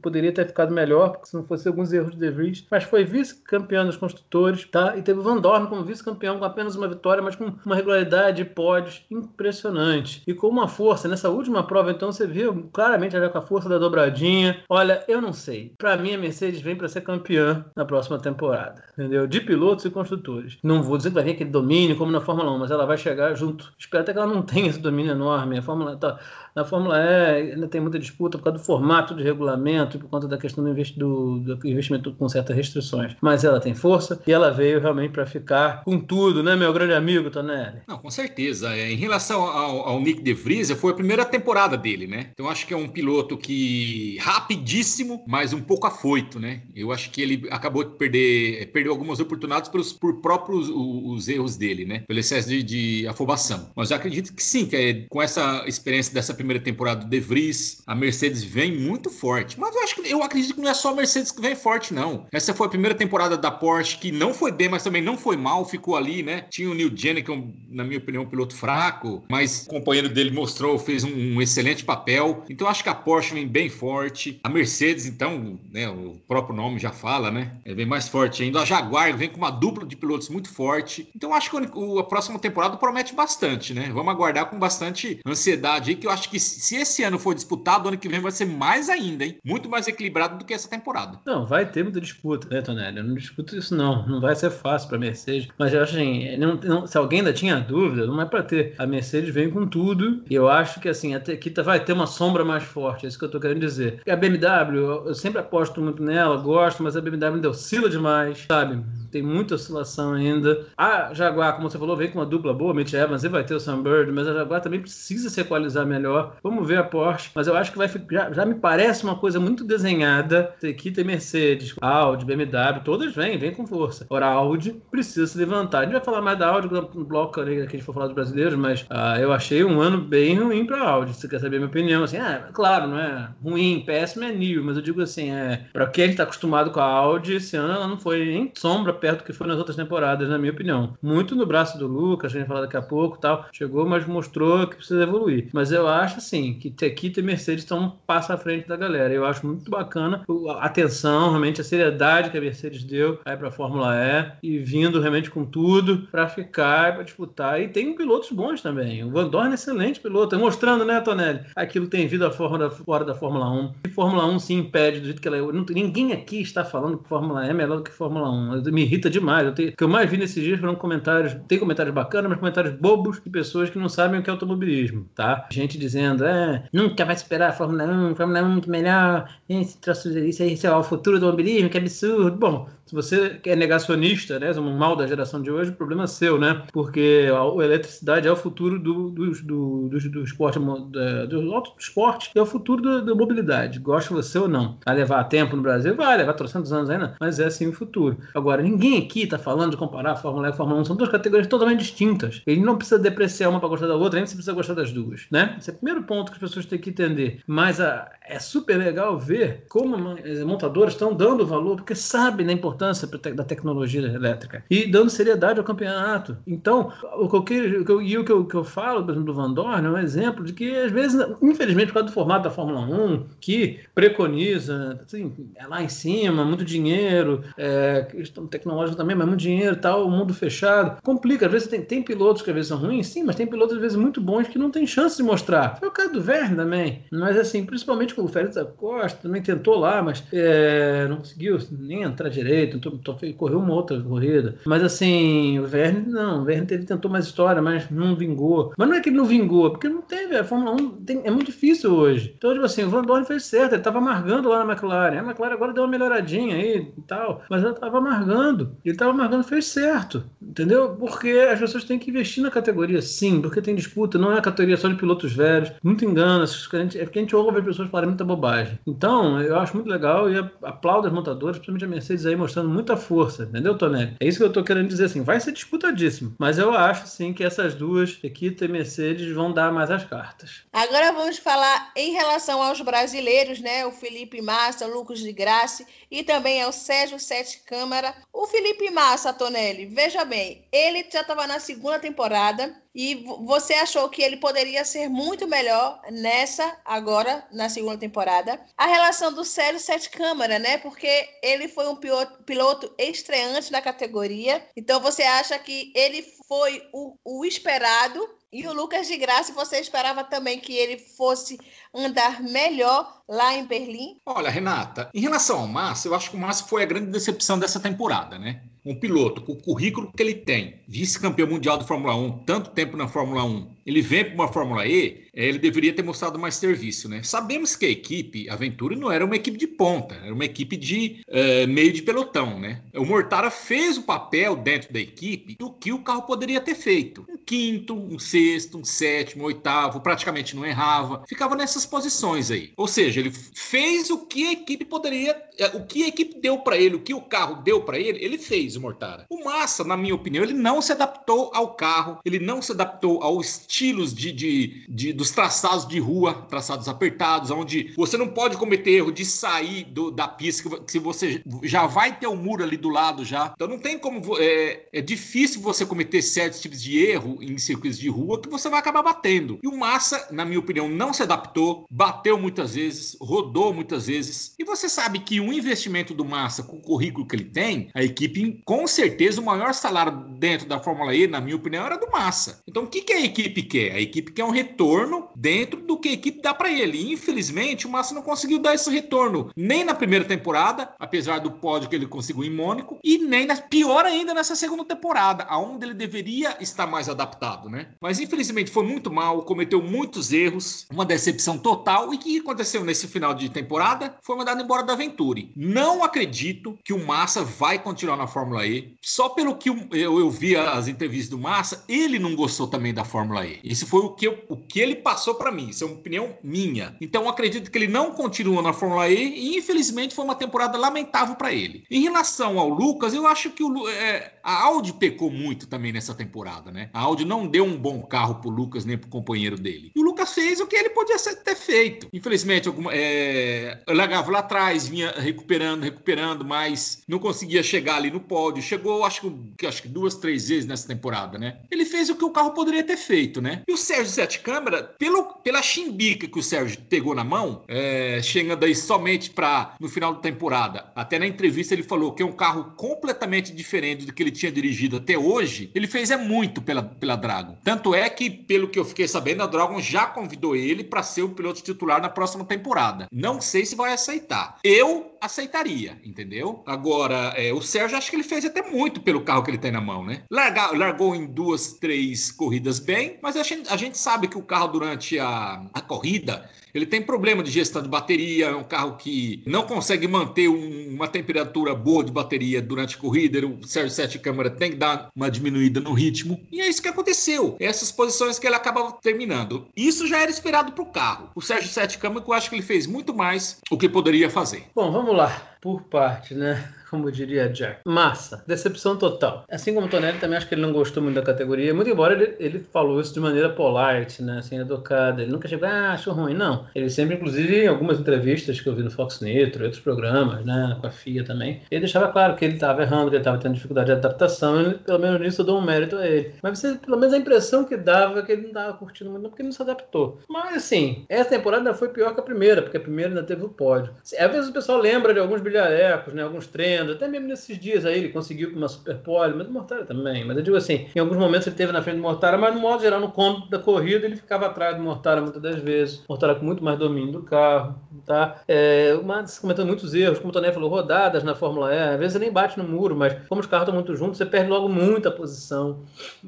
[0.02, 2.66] poderia ter ficado melhor, porque se não fosse alguns erros de De Vries.
[2.70, 4.96] Mas foi vice-campeão dos construtores, tá?
[4.96, 8.36] E teve o Van Dorn como vice-campeão com apenas uma vitória, mas com uma regularidade
[8.36, 10.22] de pódios impressionante.
[10.26, 13.68] E com uma força, nessa última prova, então, você viu claramente já com a força
[13.68, 14.62] da dobradinha.
[14.68, 15.72] Olha, eu não sei.
[15.78, 19.26] Para mim, a Mercedes vem para ser campeã na próxima temporada, entendeu?
[19.26, 20.59] De pilotos e construtores.
[20.62, 22.99] Não vou dizer que vai vir aquele domínio como na Fórmula 1, mas ela vai
[22.99, 23.72] chegar junto.
[23.78, 25.59] Espero até que ela não tenha esse domínio enorme.
[25.59, 26.18] A Fórmula tá,
[26.57, 30.09] na Fórmula E ainda tem muita disputa por causa do formato de regulamento e por
[30.09, 33.14] conta da questão do, investi do, do investimento com certas restrições.
[33.20, 36.94] Mas ela tem força e ela veio realmente para ficar com tudo, né, meu grande
[36.94, 37.82] amigo Tonelli?
[37.86, 38.74] Não, com certeza.
[38.74, 42.30] É, em relação ao, ao, Nick De Vries, foi a primeira temporada dele, né?
[42.32, 46.62] Então acho que é um piloto que rapidíssimo, mas um pouco afoito, né?
[46.74, 51.28] Eu acho que ele acabou de perder, perdeu algumas oportunidades pelos, por próprios os, os
[51.28, 52.04] erros dele, né?
[52.07, 53.70] Pelo excesso de, de afobação.
[53.76, 57.11] Mas eu acredito que sim, que é, com essa experiência dessa primeira primeira temporada do
[57.11, 59.59] De Vries, a Mercedes vem muito forte.
[59.59, 61.92] Mas eu acho que eu acredito que não é só a Mercedes que vem forte,
[61.92, 62.26] não.
[62.32, 65.36] Essa foi a primeira temporada da Porsche que não foi bem, mas também não foi
[65.36, 66.42] mal, ficou ali, né?
[66.49, 67.32] Tinha o Neil Jenny, que
[67.68, 71.84] na minha opinião, um piloto fraco, mas o companheiro dele mostrou, fez um, um excelente
[71.84, 72.44] papel.
[72.49, 74.40] Então acho que a Porsche vem bem forte.
[74.44, 77.57] A Mercedes, então, né, o próprio nome já fala, né?
[77.64, 78.61] É bem mais forte ainda.
[78.61, 81.09] A Jaguar vem com uma dupla de pilotos muito forte.
[81.14, 83.90] Então acho que a próxima temporada promete bastante, né?
[83.92, 87.34] Vamos aguardar com bastante ansiedade aí, que eu acho que que se esse ano for
[87.34, 89.39] disputado, ano que vem vai ser mais ainda, hein?
[89.43, 91.18] Muito mais equilibrado do que essa temporada.
[91.24, 92.99] Não, vai ter muita disputa, né, Tonelli?
[92.99, 94.07] Eu não discuto isso, não.
[94.07, 95.49] Não vai ser fácil para Mercedes.
[95.59, 98.74] Mas eu acho assim, não, não, se alguém ainda tinha dúvida, não é para ter.
[98.76, 100.22] A Mercedes vem com tudo.
[100.28, 103.07] E eu acho que assim, até aqui vai ter uma sombra mais forte.
[103.07, 104.03] É isso que eu tô querendo dizer.
[104.07, 108.45] A BMW, eu, eu sempre aposto muito nela, gosto, mas a BMW ainda oscila demais,
[108.47, 108.84] sabe?
[109.11, 110.66] Tem muita oscilação ainda.
[110.76, 113.55] A Jaguar, como você falou, vem com uma dupla boa, Mitch Evans e vai ter
[113.55, 116.15] o Sunbird, mas a Jaguar também precisa se equalizar melhor.
[116.42, 119.38] Vamos ver a Porsche, mas eu acho que vai já, já me parece uma coisa
[119.40, 120.54] muito desenhada.
[120.62, 124.06] Aqui tem Mercedes, Audi, BMW, todas vêm, vêm com força.
[124.10, 125.80] Ora, a Audi precisa se levantar.
[125.80, 128.06] A gente vai falar mais da Audi no bloco ali que a gente for falar
[128.06, 131.14] dos brasileiros, mas uh, eu achei um ano bem ruim para a Audi.
[131.14, 132.04] Você quer saber a minha opinião?
[132.04, 135.86] Assim, ah, claro, não é ruim, péssimo é new, mas eu digo assim, é para
[135.86, 139.24] quem está acostumado com a Audi, esse ano ela não foi nem sombra perto do
[139.24, 140.96] que foi nas outras temporadas, na minha opinião.
[141.02, 143.46] Muito no braço do Lucas, a gente vai falar daqui a pouco, tal.
[143.52, 145.48] Chegou, mas mostrou que precisa evoluir.
[145.52, 148.76] Mas eu acho acho assim que Tequita e Mercedes estão um passo à frente da
[148.76, 149.12] galera.
[149.12, 153.48] Eu acho muito bacana a atenção, realmente a seriedade que a Mercedes deu aí para
[153.48, 153.94] a Fórmula
[154.42, 157.61] E e vindo realmente com tudo para ficar para disputar.
[157.61, 159.04] E tem pilotos bons também.
[159.04, 163.50] O Van Dorn é excelente piloto, mostrando, né, Tonelli, aquilo tem vida fora, da Fórmula
[163.50, 163.72] 1.
[163.86, 165.42] E Fórmula 1 se impede do jeito que ela é.
[165.70, 168.62] Ninguém aqui está falando que Fórmula E é melhor do que Fórmula 1.
[168.72, 169.46] Me irrita demais.
[169.46, 172.38] Eu tenho, o que eu mais vi nesses dias foram comentários, tem comentários bacanas, mas
[172.38, 175.46] comentários bobos de pessoas que não sabem o que é automobilismo, tá?
[175.50, 178.70] Gente dizendo dizendo, é, nunca vai superar a Fórmula 1, a Fórmula 1 é muito
[178.70, 182.36] melhor, esse troço, isso, isso é o futuro do automobilismo, que absurdo.
[182.36, 186.07] Bom, se você é negacionista, né, um mal da geração de hoje, o problema é
[186.07, 186.62] seu, né?
[186.72, 192.30] Porque a eletricidade é o futuro do, do, do, do, do esporte, do auto esporte,
[192.32, 193.80] é o futuro da mobilidade.
[193.80, 194.78] Gosta você ou não.
[194.84, 195.97] Vai levar tempo no Brasil?
[195.97, 198.18] Vai levar trocentos anos ainda, mas é assim o futuro.
[198.32, 200.97] Agora, ninguém aqui está falando de comparar a Fórmula E e a Fórmula 1, são
[200.97, 202.40] duas categorias totalmente distintas.
[202.47, 205.26] Ele não precisa depreciar uma para gostar da outra, nem se precisa gostar das duas,
[205.30, 205.57] né?
[205.59, 207.41] O primeiro ponto que as pessoas têm que entender.
[207.47, 212.53] Mas a, é super legal ver como as montadoras estão dando valor, porque sabem da
[212.53, 216.37] importância da tecnologia elétrica e dando seriedade ao campeonato.
[216.45, 219.53] Então, o que eu, e o que eu, que eu falo, por exemplo, do Van
[219.53, 222.80] Dorn é um exemplo de que, às vezes, infelizmente, por causa do formato da Fórmula
[222.80, 229.28] 1, que preconiza, assim, é lá em cima, muito dinheiro, é, questão tecnológica também, mas
[229.28, 231.47] muito dinheiro tal, o mundo fechado, complica.
[231.47, 233.80] Às vezes tem, tem pilotos que às vezes são ruins, sim, mas tem pilotos às
[233.80, 235.76] vezes muito bons que não tem chance de mostrar.
[235.79, 237.05] Foi o caso do Verne também.
[237.11, 241.59] Mas assim, principalmente com o Félix da Costa, também tentou lá, mas é, não conseguiu
[241.70, 244.57] nem entrar direito, tentou, correu uma outra corrida.
[244.64, 248.72] Mas assim, o Verne não, o Verne teve, tentou mais história, mas não vingou.
[248.77, 250.37] Mas não é que ele não vingou, porque não teve.
[250.37, 252.35] A Fórmula 1 tem, é muito difícil hoje.
[252.37, 255.18] Então, tipo assim, o Van Dorn fez certo, ele estava amargando lá na McLaren.
[255.18, 258.77] A McLaren agora deu uma melhoradinha aí e tal, mas ela estava amargando.
[258.85, 260.97] Ele estava amargando, fez certo, entendeu?
[260.99, 264.43] Porque as pessoas têm que investir na categoria, sim, porque tem disputa, não é a
[264.43, 265.65] categoria só de pilotos velhos.
[265.82, 268.78] Muito engano, é porque a gente ouve as pessoas falarem muita bobagem.
[268.86, 272.96] Então, eu acho muito legal e aplaudo as montadoras, principalmente a Mercedes aí mostrando muita
[272.96, 274.16] força, entendeu, Tonelli?
[274.20, 277.32] É isso que eu tô querendo dizer assim, vai ser disputadíssimo, mas eu acho sim
[277.32, 280.62] que essas duas, Equita e Mercedes, vão dar mais as cartas.
[280.72, 283.86] Agora vamos falar em relação aos brasileiros, né?
[283.86, 288.14] O Felipe Massa, o Lucas de Graça e também é o Sérgio Sete Câmara.
[288.32, 294.09] O Felipe Massa, Tonelli, veja bem, ele já estava na segunda temporada, e você achou
[294.09, 298.59] que ele poderia ser muito melhor nessa, agora, na segunda temporada.
[298.74, 300.78] A relação do Célio Sete Câmara, né?
[300.78, 304.66] Porque ele foi um piloto, estreante na categoria.
[304.74, 309.78] Então você acha que ele foi o, o esperado e o Lucas de Graça, você
[309.78, 311.59] esperava também que ele fosse
[311.92, 314.18] andar melhor lá em Berlim?
[314.24, 317.59] Olha, Renata, em relação ao Massa, eu acho que o Massa foi a grande decepção
[317.59, 318.62] dessa temporada, né?
[318.87, 322.97] Um piloto com o currículo que ele tem, vice-campeão mundial de Fórmula 1, tanto tempo
[322.97, 326.57] na Fórmula 1, ele vem para uma Fórmula E, é, ele deveria ter mostrado mais
[326.57, 327.22] serviço, né?
[327.22, 330.76] Sabemos que a equipe, a Venturi, não era uma equipe de ponta, era uma equipe
[330.76, 332.82] de uh, meio de pelotão, né?
[332.95, 337.24] O Mortara fez o papel dentro da equipe do que o carro poderia ter feito.
[337.28, 342.72] Um quinto, um sexto, um sétimo, um oitavo, praticamente não errava, ficava nessas posições aí.
[342.76, 346.59] Ou seja, ele fez o que a equipe poderia, é, o que a equipe deu
[346.59, 349.26] para ele, o que o carro deu para ele, ele fez, o Mortara.
[349.28, 353.22] O Massa, na minha opinião, ele não se adaptou ao carro, ele não se adaptou
[353.22, 358.57] aos estilos de, de, de, dos traçados de rua, traçados apertados, onde você não pode
[358.57, 362.64] cometer erro de sair do, da pista, que se você já vai ter um muro
[362.64, 363.53] ali do lado já.
[363.55, 364.37] Então não tem como.
[364.39, 368.68] É, é difícil você cometer certos tipos de erro em circuitos de rua que você
[368.70, 369.59] vai acabar batendo.
[369.62, 374.55] E o Massa, na minha opinião, não se adaptou, bateu muitas vezes, rodou muitas vezes.
[374.59, 378.03] E você sabe que o investimento do Massa, com o currículo que ele tem, a
[378.03, 382.11] equipe, com certeza, o maior salário dentro da Fórmula E, na minha opinião, era do
[382.11, 382.62] Massa.
[382.66, 383.92] Então o que, que a equipe quer?
[383.92, 387.12] A equipe quer um retorno dentro do que a equipe dá para ele.
[387.12, 391.88] infelizmente, o Massa não conseguiu dar esse retorno nem na primeira temporada, apesar do pódio
[391.88, 395.94] que ele conseguiu em Mônaco, e nem na, pior ainda nessa segunda temporada, aonde ele
[395.94, 397.88] deveria estar mais adaptado, né?
[398.00, 402.12] Mas infelizmente foi muito mal, cometeu muitos erros, uma decepção total.
[402.12, 404.16] E o que aconteceu nesse final de temporada?
[404.22, 405.52] Foi mandado embora da Venturi.
[405.56, 408.94] Não acredito que o Massa vai continuar na Fórmula E.
[409.00, 413.04] Só pelo que eu, eu vi as entrevistas do Massa, ele não gostou também da
[413.04, 413.55] Fórmula E.
[413.64, 416.36] Esse foi o que, eu, o que ele passou para mim, isso é uma opinião
[416.42, 416.96] minha.
[417.00, 421.34] Então acredito que ele não continua na Fórmula E e infelizmente foi uma temporada lamentável
[421.36, 421.84] para ele.
[421.90, 426.14] Em relação ao Lucas, eu acho que o, é, a Audi pecou muito também nessa
[426.14, 426.90] temporada, né?
[426.92, 429.92] A Audi não deu um bom carro pro Lucas nem pro companheiro dele.
[429.94, 432.09] E o Lucas fez o que ele podia ter feito.
[432.12, 438.20] Infelizmente, alguma, é, largava lá atrás, vinha recuperando, recuperando, mas não conseguia chegar ali no
[438.20, 438.62] pódio.
[438.62, 441.61] Chegou, acho que, acho que duas, três vezes nessa temporada, né?
[441.70, 443.62] Ele fez o que o carro poderia ter feito, né?
[443.68, 448.20] E o Sérgio Sete Câmara, pelo, pela chimbica que o Sérgio pegou na mão, é,
[448.22, 452.26] chegando aí somente para no final da temporada, até na entrevista ele falou que é
[452.26, 455.70] um carro completamente diferente do que ele tinha dirigido até hoje.
[455.74, 457.57] Ele fez é muito pela, pela Dragon.
[457.62, 461.22] Tanto é que, pelo que eu fiquei sabendo, a Dragon já convidou ele para ser
[461.22, 463.07] o piloto titular na próxima temporada.
[463.12, 464.59] Não sei se vai aceitar.
[464.62, 466.62] Eu aceitaria, entendeu?
[466.66, 469.72] Agora, é, o Sérgio acho que ele fez até muito pelo carro que ele tem
[469.72, 470.22] na mão, né?
[470.30, 474.43] Largar, largou em duas, três corridas bem, mas a gente, a gente sabe que o
[474.43, 478.97] carro durante a, a corrida ele tem problema de gestão de bateria, é um carro
[478.97, 483.45] que não consegue manter um, uma temperatura boa de bateria durante a corrida.
[483.45, 486.39] O Sérgio Sete Câmara tem que dar uma diminuída no ritmo.
[486.53, 487.57] E é isso que aconteceu.
[487.59, 489.66] Essas posições que ele acaba terminando.
[489.74, 491.31] Isso já era esperado para o carro.
[491.35, 494.66] O Sérgio Sete Câmara, eu acho que ele fez muito mais o que poderia fazer.
[494.74, 495.57] Bom, vamos lá.
[495.61, 496.72] Por parte, né?
[496.91, 497.80] Como diria Jack.
[497.87, 499.45] Massa, decepção total.
[499.51, 502.34] Assim como Tonelli, também acho que ele não gostou muito da categoria, muito embora ele,
[502.39, 505.22] ele falou isso de maneira polite, né, assim, educada.
[505.22, 506.34] Ele nunca chegou, ah, acho ruim.
[506.34, 506.66] Não.
[506.74, 510.76] Ele sempre, inclusive, em algumas entrevistas que eu vi no Fox Nitro, outros programas, né,
[510.80, 513.55] com a FIA também, ele deixava claro que ele estava errando, que ele estava tendo
[513.55, 516.34] dificuldade de adaptação, e pelo menos nisso eu dou um mérito a ele.
[516.43, 519.28] Mas você, pelo menos a impressão que dava é que ele não estava curtindo muito,
[519.28, 520.20] porque ele não se adaptou.
[520.28, 523.49] Mas, assim, essa temporada foi pior que a primeira, porque a primeira ainda teve o
[523.49, 523.93] pódio.
[524.18, 526.22] Às vezes o pessoal lembra de alguns brilharecos, né?
[526.22, 529.85] Alguns treinos, até mesmo nesses dias aí ele conseguiu uma super pole, mas o Mortara
[529.85, 530.24] também.
[530.24, 532.61] Mas eu digo assim, em alguns momentos ele teve na frente do Mortara, mas no
[532.61, 536.03] modo geral, no cômodo da corrida, ele ficava atrás do Mortara muitas das vezes.
[536.09, 537.74] Mortara com muito mais domínio do carro,
[538.05, 538.41] tá?
[538.47, 542.12] É, mas cometendo muitos erros, como o Toné falou, rodadas na Fórmula E, às vezes
[542.14, 544.68] você nem bate no muro, mas como os carros estão muito juntos, você perde logo
[544.68, 545.81] muita posição.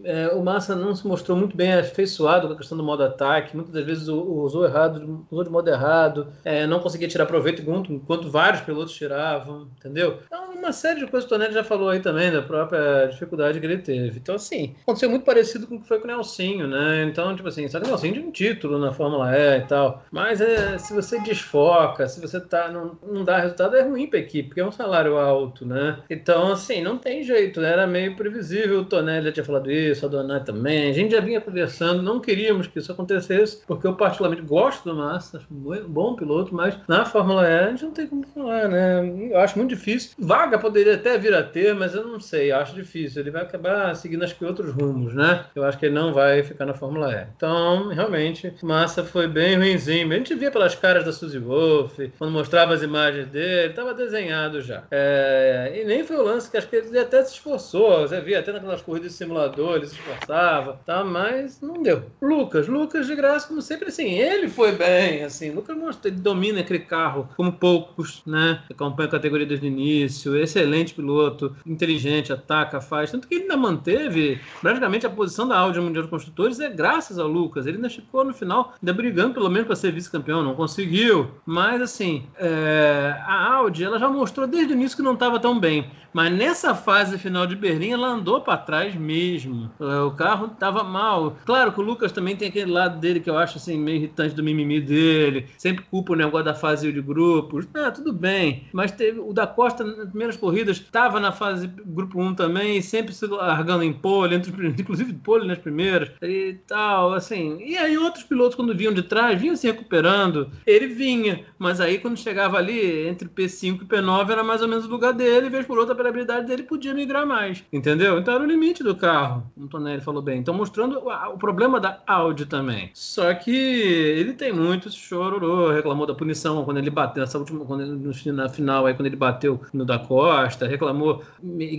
[0.05, 3.55] É, o Massa não se mostrou muito bem afeiçoado com a questão do modo ataque,
[3.55, 7.93] muitas das vezes usou errado, usou de modo errado, é, não conseguia tirar proveito enquanto,
[7.93, 10.19] enquanto vários pilotos tiravam, entendeu?
[10.27, 13.61] Então, uma série de coisas que o Tonelli já falou aí também, da própria dificuldade
[13.61, 14.19] que ele teve.
[14.19, 17.05] Então, assim, aconteceu muito parecido com o que foi com o Nelsinho, né?
[17.05, 20.05] Então, tipo assim, só que o Nelsinho tinha um título na Fórmula E e tal.
[20.11, 24.19] Mas é, se você desfoca, se você tá, não, não dá resultado, é ruim pra
[24.19, 25.99] equipe, porque é um salário alto, né?
[26.11, 27.73] Então, assim, não tem jeito, né?
[27.73, 28.81] Era meio previsível.
[28.81, 30.91] O Tonelli já tinha falado isso, a Donat também.
[30.91, 34.95] A gente já vinha conversando, não queríamos que isso acontecesse, porque eu particularmente gosto do
[34.97, 38.69] Massa, acho um bom piloto, mas na Fórmula E a gente não tem como falar,
[38.69, 39.29] né?
[39.31, 40.11] Eu acho muito difícil.
[40.39, 43.21] Vaga poderia até vir a ter, mas eu não sei, acho difícil.
[43.21, 45.45] Ele vai acabar seguindo acho que outros rumos, né?
[45.53, 47.27] Eu acho que ele não vai ficar na Fórmula E.
[47.37, 50.13] Então, realmente, Massa foi bem ruimzinho.
[50.13, 54.61] A gente via pelas caras da Suzy Wolf, quando mostrava as imagens dele, estava desenhado
[54.61, 54.85] já.
[54.93, 55.73] É...
[55.75, 58.03] e nem foi o lance que acho que ele até se esforçou.
[58.03, 61.03] Você via até naquelas corridas de simulador, ele se esforçava, tá?
[61.03, 62.05] mas não deu.
[62.23, 65.51] Lucas, Lucas de graça, como sempre, assim, ele foi bem, assim.
[65.51, 68.63] Lucas mostrou, ele domina aquele carro como poucos, né?
[68.71, 73.11] Acompanha a categoria desde o início, excelente piloto, inteligente, ataca, faz.
[73.11, 76.69] Tanto que ele ainda manteve praticamente a posição da Audi no Mundial de Construtores é
[76.69, 77.67] graças ao Lucas.
[77.67, 81.31] Ele ainda ficou no final, ainda brigando pelo menos para ser vice-campeão, não conseguiu.
[81.45, 83.17] Mas assim, é...
[83.27, 85.91] a Audi ela já mostrou desde o início que não estava tão bem.
[86.13, 89.71] Mas nessa fase final de Berlim, ela andou para trás mesmo.
[89.81, 91.37] É, o carro estava mal.
[91.45, 94.35] Claro que o Lucas também tem aquele lado dele que eu acho assim meio irritante
[94.35, 95.47] do mimimi dele.
[95.59, 97.69] Sempre culpa o negócio da fase de grupos.
[97.75, 98.65] Ah, tudo bem.
[98.73, 99.85] Mas teve o da Costa
[100.19, 105.13] primeiras corridas estava na fase grupo 1 também, sempre se largando em pole, entre, inclusive
[105.13, 107.59] pole nas primeiras e tal, assim.
[107.65, 110.51] E aí outros pilotos quando vinham de trás, vinham se recuperando.
[110.67, 114.87] Ele vinha, mas aí quando chegava ali entre P5 e P9 era mais ou menos
[114.87, 118.19] o lugar dele, vez por outra pela habilidade dele podia migrar mais, entendeu?
[118.19, 120.41] Então era o limite do carro, como o Tonelli falou bem.
[120.41, 122.91] Então mostrando o, problema da Audi também.
[122.93, 127.83] Só que ele tem muito chororô, reclamou da punição quando ele bateu nessa última, quando
[127.83, 131.23] ele, na final aí quando ele bateu no da Costa, reclamou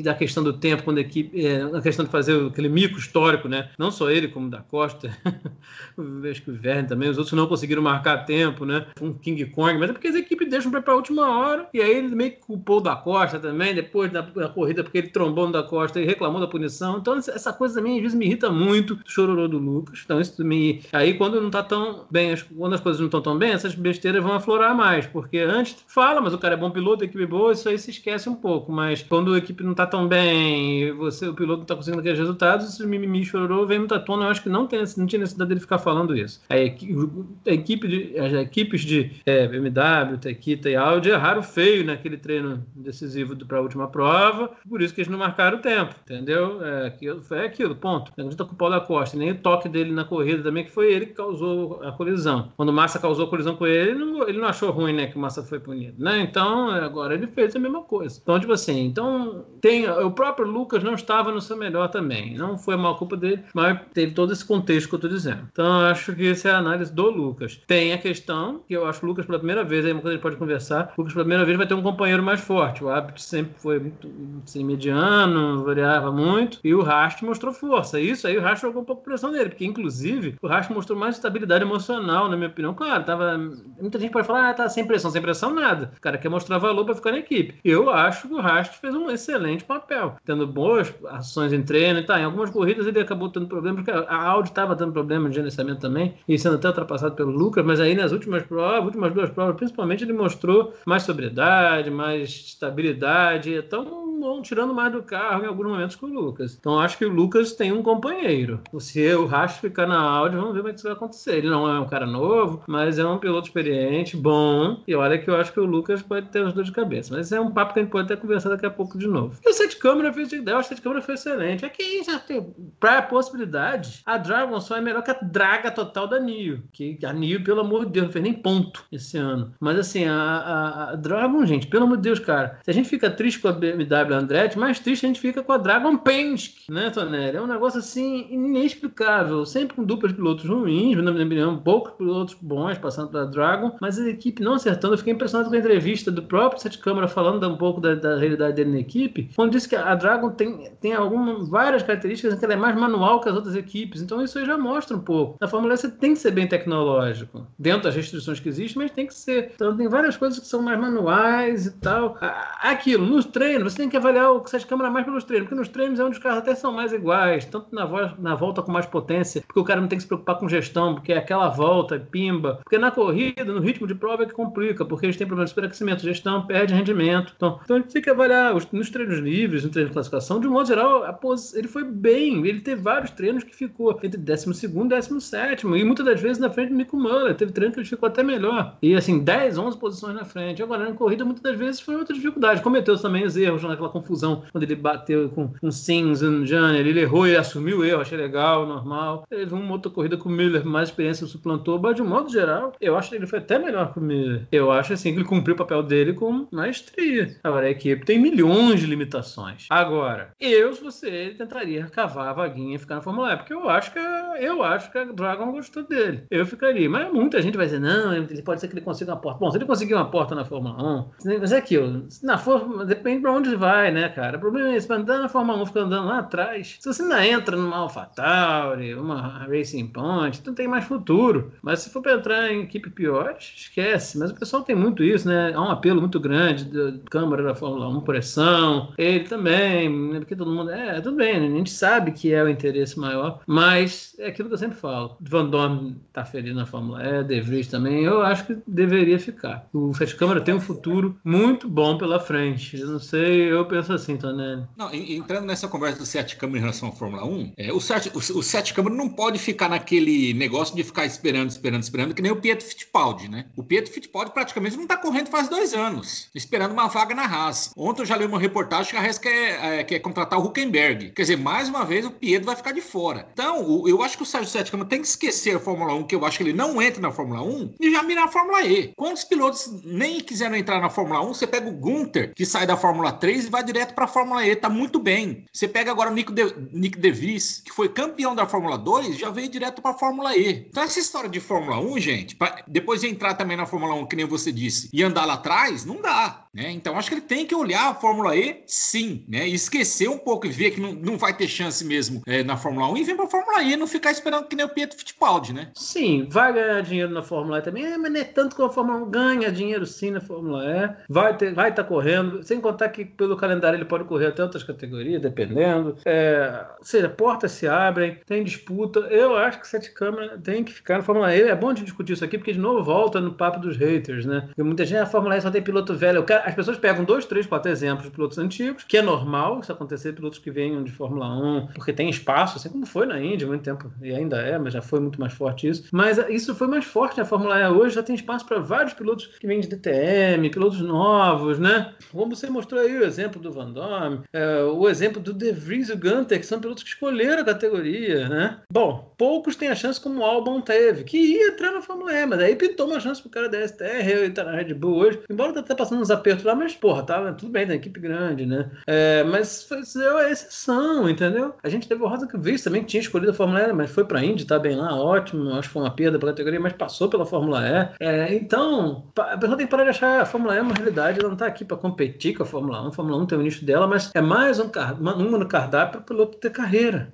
[0.04, 3.48] da questão do tempo quando a equipe, é, a questão de fazer aquele mico histórico,
[3.48, 3.70] né?
[3.78, 5.10] Não só ele como da Costa,
[6.30, 8.86] acho que o Verne também, os outros não conseguiram marcar tempo, né?
[9.02, 11.92] Um King Kong, mas é porque as equipes deixam para a última hora e aí
[11.92, 15.54] ele meio que culpou da Costa também depois da, da corrida porque ele trombou no
[15.54, 17.00] da Costa e reclamou da punição.
[17.00, 20.02] Então essa coisa também às vezes me irrita muito, chororô do Lucas.
[20.06, 23.38] Então isso me aí quando não tá tão bem, quando as coisas não estão tão
[23.38, 27.04] bem, essas besteiras vão aflorar mais, porque antes fala, mas o cara é bom piloto,
[27.04, 30.08] equipe boa, isso aí se esquece um pouco, mas quando a equipe não tá tão
[30.08, 34.00] bem, você o piloto não tá conseguindo aqueles resultados, esse mimimi chororô vem muito à
[34.00, 36.42] tona, eu acho que não tem não tinha necessidade dele ficar falando isso.
[36.50, 42.66] A, equipe de, as equipes de é, BMW, Tequita e Audi erraram feio naquele treino
[42.76, 46.64] decisivo para a última prova, por isso que eles não marcaram o tempo, entendeu?
[46.64, 48.12] É, aquilo, foi aquilo, ponto.
[48.18, 50.72] Não acredita com o Paulo da Costa, nem o toque dele na corrida também, que
[50.72, 52.52] foi ele que causou a colisão.
[52.56, 55.08] Quando o Massa causou a colisão com ele, ele não, ele não achou ruim, né,
[55.08, 56.22] que o Massa foi punido, né?
[56.22, 58.09] Então, agora ele fez a mesma coisa.
[58.18, 62.36] Então, tipo assim, então tem o próprio Lucas não estava no seu melhor também.
[62.36, 65.48] Não foi uma culpa dele, mas teve todo esse contexto que eu estou dizendo.
[65.52, 67.62] Então, acho que essa é a análise do Lucas.
[67.68, 70.14] Tem a questão que eu acho que o Lucas pela primeira vez, aí uma coisa
[70.14, 72.84] a gente pode conversar, o Lucas pela primeira vez vai ter um companheiro mais forte.
[72.84, 74.10] O hábito sempre foi muito
[74.44, 78.00] assim, mediano, variava muito, e o Rast mostrou força.
[78.00, 81.16] Isso aí o Rast jogou um pouco pressão nele, porque inclusive o Rast mostrou mais
[81.16, 82.74] estabilidade emocional, na minha opinião.
[82.74, 83.38] Claro, tava.
[83.80, 85.92] Muita gente pode falar, ah, tá sem pressão, sem pressão nada.
[85.98, 87.56] O cara quer mostrar valor para ficar na equipe.
[87.64, 92.06] Eu acho que o Rast fez um excelente papel, tendo boas ações em treino e
[92.06, 92.20] tá.
[92.20, 95.82] Em algumas corridas ele acabou tendo problemas, porque a Audi estava tendo problema de gerenciamento
[95.82, 99.56] também, e sendo até ultrapassado pelo Lucas, mas aí nas últimas provas, últimas duas provas,
[99.56, 103.54] principalmente, ele mostrou mais sobriedade, mais estabilidade.
[103.54, 106.58] Então, não tirando mais do carro em alguns momentos com o Lucas.
[106.60, 108.62] Então acho que o Lucas tem um companheiro.
[108.80, 111.38] Se o Racho ficar na Audi, vamos ver como é que isso vai acontecer.
[111.38, 114.82] Ele não é um cara novo, mas é um piloto experiente, bom.
[114.88, 117.16] E olha que eu acho que o Lucas pode ter os dois de cabeça.
[117.16, 119.40] Mas é um papo que a gente pode até conversar daqui a pouco de novo.
[119.44, 121.66] E o set câmera fez de ideia, o set câmera foi excelente.
[121.66, 126.20] É que tem, pra possibilidade, a Dragon só é melhor que a draga total da
[126.20, 126.64] Nio.
[126.72, 129.54] Que a Nio, pelo amor de Deus, não fez nem ponto esse ano.
[129.60, 132.90] Mas assim, a, a, a Dragon, gente, pelo amor de Deus, cara, se a gente
[132.90, 136.72] fica triste com a BMW Andretti, mais triste a gente fica com a Dragon Penske,
[136.72, 137.38] né, Tonelli?
[137.38, 142.36] É um negócio assim inexplicável, sempre com duplas pilotos ruins, na minha opinião, poucos pilotos
[142.42, 144.94] bons passando pela Dragon, mas a equipe não acertando.
[144.94, 148.18] Eu fiquei impressionado com a entrevista do próprio Sete Câmara falando um pouco da, da,
[148.18, 152.46] realidade dele na equipe, quando disse que a Dragon tem, tem algumas, várias características que
[152.46, 154.02] ela é mais manual que as outras equipes.
[154.02, 155.38] Então isso aí já mostra um pouco.
[155.40, 158.92] Na Fórmula E você tem que ser bem tecnológico, dentro das restrições que existem, mas
[158.92, 159.52] tem que ser.
[159.56, 162.18] Então tem várias coisas que são mais manuais e tal.
[162.62, 165.70] Aquilo, nos treinos, você tem que avaliar o Sete Câmara mais pelos treinos, porque nos
[165.70, 168.72] treinos é onde os carros até são mais iguais, tanto na, voz, na volta com
[168.72, 171.50] mais potência, porque o cara não tem que se preocupar com gestão, porque é aquela
[171.50, 172.60] volta, pimba.
[172.64, 175.52] Porque na corrida, no ritmo de prova é que complica, porque eles têm problemas de
[175.52, 177.34] superaquecimento, gestão, perde rendimento.
[177.36, 180.40] Então, então a gente tem que avaliar os, nos treinos livres, no treino de classificação,
[180.40, 182.46] de um modo geral, pos, ele foi bem.
[182.46, 186.50] Ele teve vários treinos que ficou entre 12 e 17, e muitas das vezes na
[186.50, 187.36] frente do Nico Muller.
[187.36, 188.78] Teve treino que ele ficou até melhor.
[188.82, 190.62] E assim, 10, 11 posições na frente.
[190.62, 192.62] Agora, na corrida, muitas das vezes foi outra dificuldade.
[192.62, 196.86] Cometeu também os erros confusão, quando ele bateu com um Sims e Janner.
[196.86, 199.26] Ele errou e assumiu o erro, achei legal, normal.
[199.30, 202.74] Teve uma outra corrida com o Miller, mais experiência suplantou, mas de um modo geral,
[202.80, 204.48] eu acho que ele foi até melhor que o Miller.
[204.52, 207.36] Eu acho assim que ele cumpriu o papel dele com maestria.
[207.44, 209.66] Agora, a equipe tem milhões de limitações.
[209.70, 213.70] Agora, eu, se você, tentaria cavar a vaguinha e ficar na Fórmula E, porque eu
[213.70, 216.24] acho que eu acho que a Dragon gostou dele.
[216.30, 216.90] Eu ficaria.
[216.90, 219.40] Mas muita gente vai dizer, não, ele pode ser que ele consiga uma porta.
[219.40, 222.08] Bom, se ele conseguir uma porta na Fórmula 1, mas é aquilo.
[222.24, 224.38] Na Fórmula, depende pra onde vai, né, cara?
[224.38, 227.26] O problema é esse, andar na Fórmula 1 ficar andando lá atrás, se você ainda
[227.26, 231.54] entra numa AlphaTauri, uma Racing Point, não tem mais futuro.
[231.62, 234.18] Mas se for pra entrar em equipe pior, esquece.
[234.18, 235.54] Mas o pessoal tem muito isso, né?
[235.54, 238.94] Há um apelo muito grande da Câmara da Fórmula 1, pressão.
[238.98, 240.20] Ele também, né?
[240.20, 240.72] porque todo mundo.
[240.72, 241.48] É, tudo bem, né?
[241.48, 245.18] a gente sabe que é o interesse maior, mas é aquilo que eu sempre falo.
[245.22, 249.68] Van Dorn tá feliz na Fórmula E, De Vries também, eu acho que deveria ficar.
[249.74, 252.80] O Sete Câmara tem um futuro muito bom pela frente.
[252.80, 254.68] Eu não sei, eu penso assim, Tonelli.
[254.76, 258.12] Não, entrando nessa conversa do Sete Câmara em relação à Fórmula 1, é, o, Sete,
[258.14, 262.22] o, o Sete Câmara não pode ficar naquele negócio de ficar esperando, esperando, esperando, que
[262.22, 263.46] nem o Pietro Fittipaldi, né?
[263.56, 267.72] O Pietro Fittipaldi praticamente não tá correndo faz dois anos, esperando uma vaga na Haas.
[267.78, 271.12] Ontem eu já li uma reportagem que a Haas quer, é, quer contratar o Huckenberg.
[271.12, 273.28] Quer dizer, mais uma vez o Pietro vai ficar de fora.
[273.32, 276.04] Então, o, eu acho que o Sérgio Sete Câmara tem que esquecer a Fórmula 1,
[276.04, 278.64] que eu acho que ele não entra na Fórmula 1, e já mirar a Fórmula
[278.64, 278.94] E.
[278.96, 281.34] Quantos pilotos nem quiseram entrar na Fórmula 1?
[281.34, 284.46] Você pega o Gunter, que sai da Fórmula 3 e vai direto para a Fórmula
[284.46, 285.46] E, tá muito bem.
[285.52, 289.30] Você pega agora o Nico de, Nick DeVries, que foi campeão da Fórmula 2, já
[289.30, 290.68] veio direto para a Fórmula E.
[290.70, 294.06] Então, essa história de Fórmula 1, gente, pra depois de entrar também na Fórmula 1,
[294.08, 296.46] que nem você disse, e andar lá atrás, não dá.
[296.54, 296.72] Né?
[296.72, 299.48] Então, acho que ele tem que olhar a Fórmula E, sim, né?
[299.48, 302.58] E esquecer um pouco e ver que não, não vai ter chance mesmo é, na
[302.58, 304.98] Fórmula 1 e vir para a Fórmula E, não ficar esperando que nem o Pietro
[304.98, 305.72] Fittipaldi, né?
[305.76, 308.72] Sim, vai ganhar dinheiro na Fórmula E também, é, mas não é tanto como a
[308.72, 312.90] Fórmula 1 ganha dinheiro sim na Fórmula E, vai estar vai tá correndo, sem contar
[312.90, 315.96] que pelo calendário ele pode correr até outras categorias, dependendo.
[316.06, 319.00] É, ou seja, portas se abrem, tem disputa.
[319.02, 321.42] Eu acho que Sete Câmara tem que ficar na Fórmula E.
[321.42, 324.44] É bom de discutir isso aqui, porque de novo volta no papo dos haters, né?
[324.48, 326.26] Porque muita gente, a Fórmula E só tem piloto velho.
[326.46, 330.14] As pessoas pegam dois, três, quatro exemplos de pilotos antigos, que é normal isso acontecer,
[330.14, 333.50] pilotos que venham de Fórmula 1, porque tem espaço, assim como foi na Índia há
[333.50, 335.88] muito tempo, e ainda é, mas já foi muito mais forte isso.
[335.92, 339.28] Mas isso foi mais forte na Fórmula E hoje, já tem espaço para vários pilotos
[339.40, 341.94] que vêm de DTM, pilotos novos, né?
[342.12, 345.90] Como você mostrou aí o exemplo do Van Dorme, é, o exemplo do De Vries
[345.90, 348.58] e o Gunter, que são pilotos que escolheram a categoria, né?
[348.72, 352.26] Bom, poucos têm a chance como o Albon teve, que ia entrar na Fórmula E,
[352.26, 355.20] mas aí pintou uma chance pro cara da STR, ele tá na Red Bull hoje,
[355.30, 358.72] embora tá, passando uns apertos lá, mas porra, tá tudo bem, tem equipe grande, né?
[358.88, 361.54] É, mas foi a exceção, entendeu?
[361.62, 364.06] A gente teve o Rosa Viz também, que tinha escolhido a Fórmula E, mas foi
[364.06, 367.10] pra Indy, tá bem lá, ótimo, acho que foi uma perda pela categoria, mas passou
[367.10, 368.06] pela Fórmula E.
[368.06, 371.30] É, então, a pessoa tem que parar de achar a Fórmula E uma realidade, ela
[371.30, 373.66] não tá aqui pra competir com a Fórmula 1, a Fórmula 1 tem o nicho
[373.66, 377.12] dela, mas é mais um, uma no cardápio para o piloto ter carreira.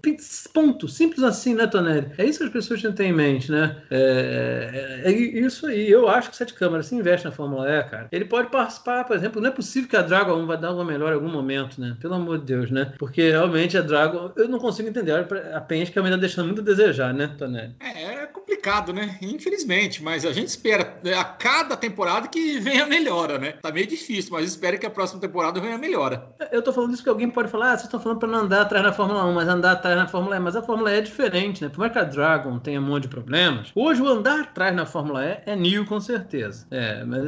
[0.53, 0.87] Ponto.
[0.87, 2.11] Simples assim, né, Tonelli?
[2.17, 3.77] É isso que as pessoas têm que ter em mente, né?
[3.89, 5.89] É, é, é isso aí.
[5.89, 8.07] Eu acho que Sete Câmaras se investe na Fórmula E, cara.
[8.11, 11.11] Ele pode participar, por exemplo, não é possível que a Dragon vai dar uma melhor
[11.11, 11.95] em algum momento, né?
[11.99, 12.93] Pelo amor de Deus, né?
[12.97, 15.25] Porque realmente a Dragon, eu não consigo entender.
[15.53, 17.75] A Penske ainda deixando muito a desejar, né, Tonelli?
[17.79, 19.17] É, é complicado, né?
[19.21, 23.53] Infelizmente, mas a gente espera né, a cada temporada que venha melhora, né?
[23.61, 26.35] Tá meio difícil, mas espera que a próxima temporada venha melhora.
[26.51, 28.61] Eu tô falando isso que alguém pode falar, ah, vocês estão falando para não andar
[28.61, 30.39] atrás na Fórmula 1, mas andar atrás na Fórmula E.
[30.39, 31.69] Mas a Fórmula E é diferente, né?
[31.69, 34.85] Por mais que a Dragon tenha um monte de problemas, hoje o andar atrás na
[34.85, 36.67] Fórmula E é new, com certeza.
[36.69, 37.23] É, mas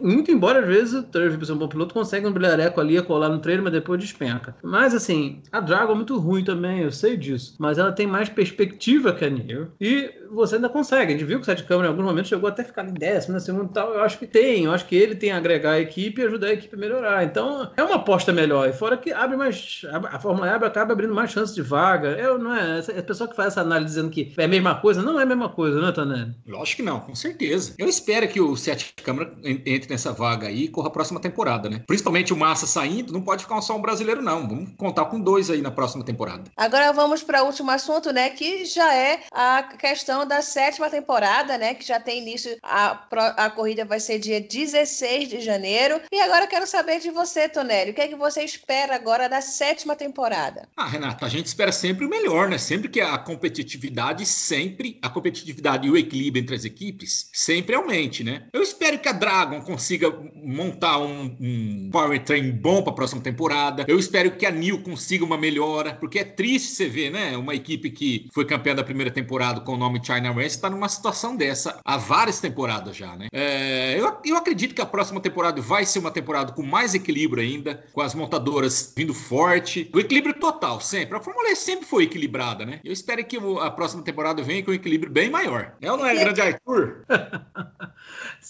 [0.00, 2.98] muito embora às vezes o Turvey, por ser um bom piloto, consegue um brilhareco ali
[2.98, 4.54] a colar no treino, mas depois despenca.
[4.62, 7.54] Mas assim, a Dragon é muito ruim também, eu sei disso.
[7.58, 9.68] Mas ela tem mais perspectiva que a New.
[9.80, 11.12] E você ainda consegue.
[11.12, 13.34] A gente viu que o Sete Câmara em alguns momentos chegou até ficar em décimo,
[13.34, 13.94] na segunda e tal.
[13.94, 16.48] Eu acho que tem, eu acho que ele tem a agregar a equipe e ajudar
[16.48, 17.24] a equipe a melhorar.
[17.24, 18.68] Então é uma aposta melhor.
[18.68, 19.82] E fora que abre mais.
[20.10, 22.08] A Fórmula E acaba abrindo mais chances de vaga.
[22.10, 22.80] Eu, não é.
[22.80, 25.26] A pessoa que faz essa análise dizendo que é a mesma coisa, não é a
[25.26, 26.34] mesma coisa, né, Tonelli?
[26.46, 27.74] Lógico que não, com certeza.
[27.78, 31.68] Eu espero que o Sete Câmara entre nessa vaga aí e corra a próxima temporada,
[31.68, 31.82] né?
[31.86, 34.48] Principalmente o Massa saindo, não pode ficar só um brasileiro, não.
[34.48, 36.44] Vamos contar com dois aí na próxima temporada.
[36.56, 38.30] Agora vamos para o último assunto, né?
[38.30, 41.74] Que já é a questão da sétima temporada, né?
[41.74, 42.56] Que já tem início.
[42.62, 46.00] A, a corrida vai ser dia 16 de janeiro.
[46.10, 47.91] E agora eu quero saber de você, Tonelli.
[47.92, 50.66] O que é que você espera agora da sétima temporada?
[50.74, 52.56] Ah, Renata, a gente espera sempre o melhor, né?
[52.56, 58.24] Sempre que a competitividade sempre, a competitividade e o equilíbrio entre as equipes sempre aumente,
[58.24, 58.46] né?
[58.50, 63.84] Eu espero que a Dragon consiga montar um, um powertrain bom para a próxima temporada.
[63.86, 67.36] Eu espero que a New consiga uma melhora, porque é triste você ver, né?
[67.36, 70.88] Uma equipe que foi campeã da primeira temporada com o nome China West está numa
[70.88, 73.28] situação dessa há várias temporadas já, né?
[73.30, 77.42] É, eu, eu acredito que a próxima temporada vai ser uma temporada com mais equilíbrio
[77.42, 81.16] ainda, com as montadoras vindo forte, o equilíbrio total sempre.
[81.16, 82.80] A Fórmula E sempre foi equilibrada, né?
[82.84, 85.74] Eu espero que a próxima temporada venha com um equilíbrio bem maior.
[85.80, 87.04] É ou não é, grande Arthur?